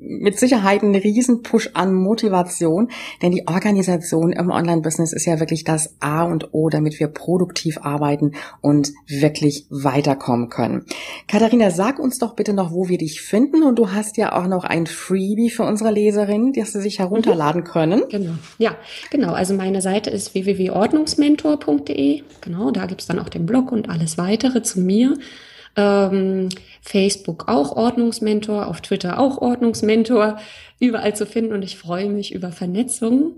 [0.00, 2.90] mit Sicherheit einen riesen Push an Motivation,
[3.22, 7.78] denn die Organisation im Online-Business ist ja wirklich das A und O, damit wir produktiv
[7.82, 10.84] arbeiten und wirklich weiterkommen können.
[11.28, 14.46] Katharina, sag uns doch bitte noch, wo wir dich finden und du hast ja auch
[14.48, 18.02] noch ein Freebie für unsere Leserinnen, das sie sich herunterladen können.
[18.08, 18.76] Genau, ja,
[19.10, 19.32] genau.
[19.32, 22.22] Also meine Seite ist www.ordnungsmentor.de.
[22.40, 25.16] Genau, da gibt's dann auch den Blog und alles weitere zu mir.
[25.76, 26.48] Ähm,
[26.80, 30.38] Facebook auch Ordnungsmentor, auf Twitter auch Ordnungsmentor,
[30.80, 33.34] überall zu finden und ich freue mich über Vernetzung.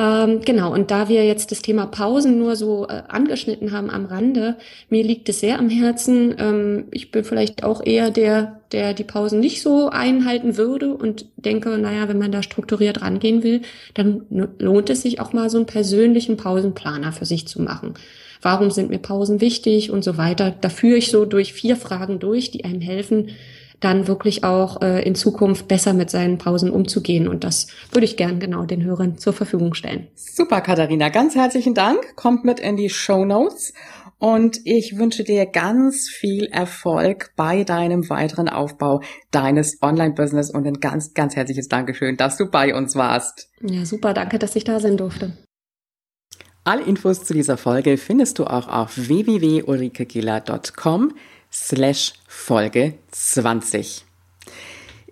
[0.00, 4.04] Ähm, genau, und da wir jetzt das Thema Pausen nur so äh, angeschnitten haben am
[4.04, 4.56] Rande,
[4.90, 6.36] mir liegt es sehr am Herzen.
[6.38, 11.26] Ähm, ich bin vielleicht auch eher der, der die Pausen nicht so einhalten würde und
[11.36, 13.62] denke, naja, wenn man da strukturiert rangehen will,
[13.94, 14.22] dann
[14.60, 17.94] lohnt es sich auch mal so einen persönlichen Pausenplaner für sich zu machen.
[18.40, 20.54] warum sind mir Pausen wichtig und so weiter.
[20.60, 23.30] Da führe ich so durch vier Fragen durch, die einem helfen,
[23.80, 27.28] dann wirklich auch äh, in Zukunft besser mit seinen Pausen umzugehen.
[27.28, 30.08] Und das würde ich gern genau den Hörern zur Verfügung stellen.
[30.14, 31.08] Super, Katharina.
[31.10, 32.16] Ganz herzlichen Dank.
[32.16, 33.72] Kommt mit in die Show Notes.
[34.18, 39.00] Und ich wünsche dir ganz viel Erfolg bei deinem weiteren Aufbau
[39.30, 43.48] deines Online-Business und ein ganz, ganz herzliches Dankeschön, dass du bei uns warst.
[43.60, 44.14] Ja, super.
[44.14, 45.38] Danke, dass ich da sein durfte.
[46.64, 51.12] Alle Infos zu dieser Folge findest du auch auf www.ulrikegiller.com
[51.66, 54.04] slash Folge 20.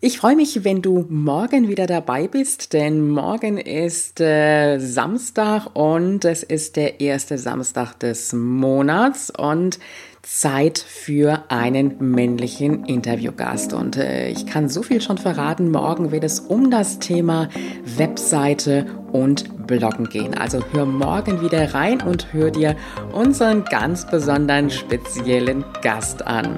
[0.01, 6.24] Ich freue mich, wenn du morgen wieder dabei bist, denn morgen ist äh, Samstag und
[6.24, 9.78] es ist der erste Samstag des Monats und
[10.27, 13.72] Zeit für einen männlichen Interviewgast.
[13.72, 17.49] Und äh, ich kann so viel schon verraten, morgen wird es um das Thema
[17.85, 20.35] Webseite und Bloggen gehen.
[20.35, 22.77] Also hör morgen wieder rein und hör dir
[23.12, 26.57] unseren ganz besonderen speziellen Gast an.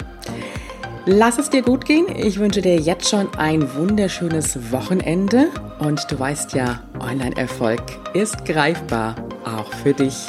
[1.04, 2.06] Lass es dir gut gehen.
[2.14, 5.48] Ich wünsche dir jetzt schon ein wunderschönes Wochenende.
[5.78, 7.82] Und du weißt ja, Online-Erfolg
[8.14, 9.14] ist greifbar,
[9.44, 10.26] auch für dich.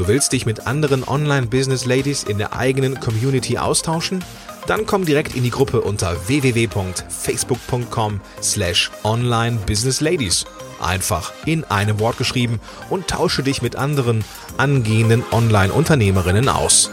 [0.00, 4.24] Du willst dich mit anderen Online-Business-Ladies in der eigenen Community austauschen?
[4.66, 10.46] Dann komm direkt in die Gruppe unter www.facebook.com slash onlinebusinessladies.
[10.80, 14.24] Einfach in einem Wort geschrieben und tausche dich mit anderen
[14.56, 16.90] angehenden Online-Unternehmerinnen aus.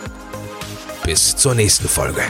[1.06, 2.24] Bis zur nächsten Folge.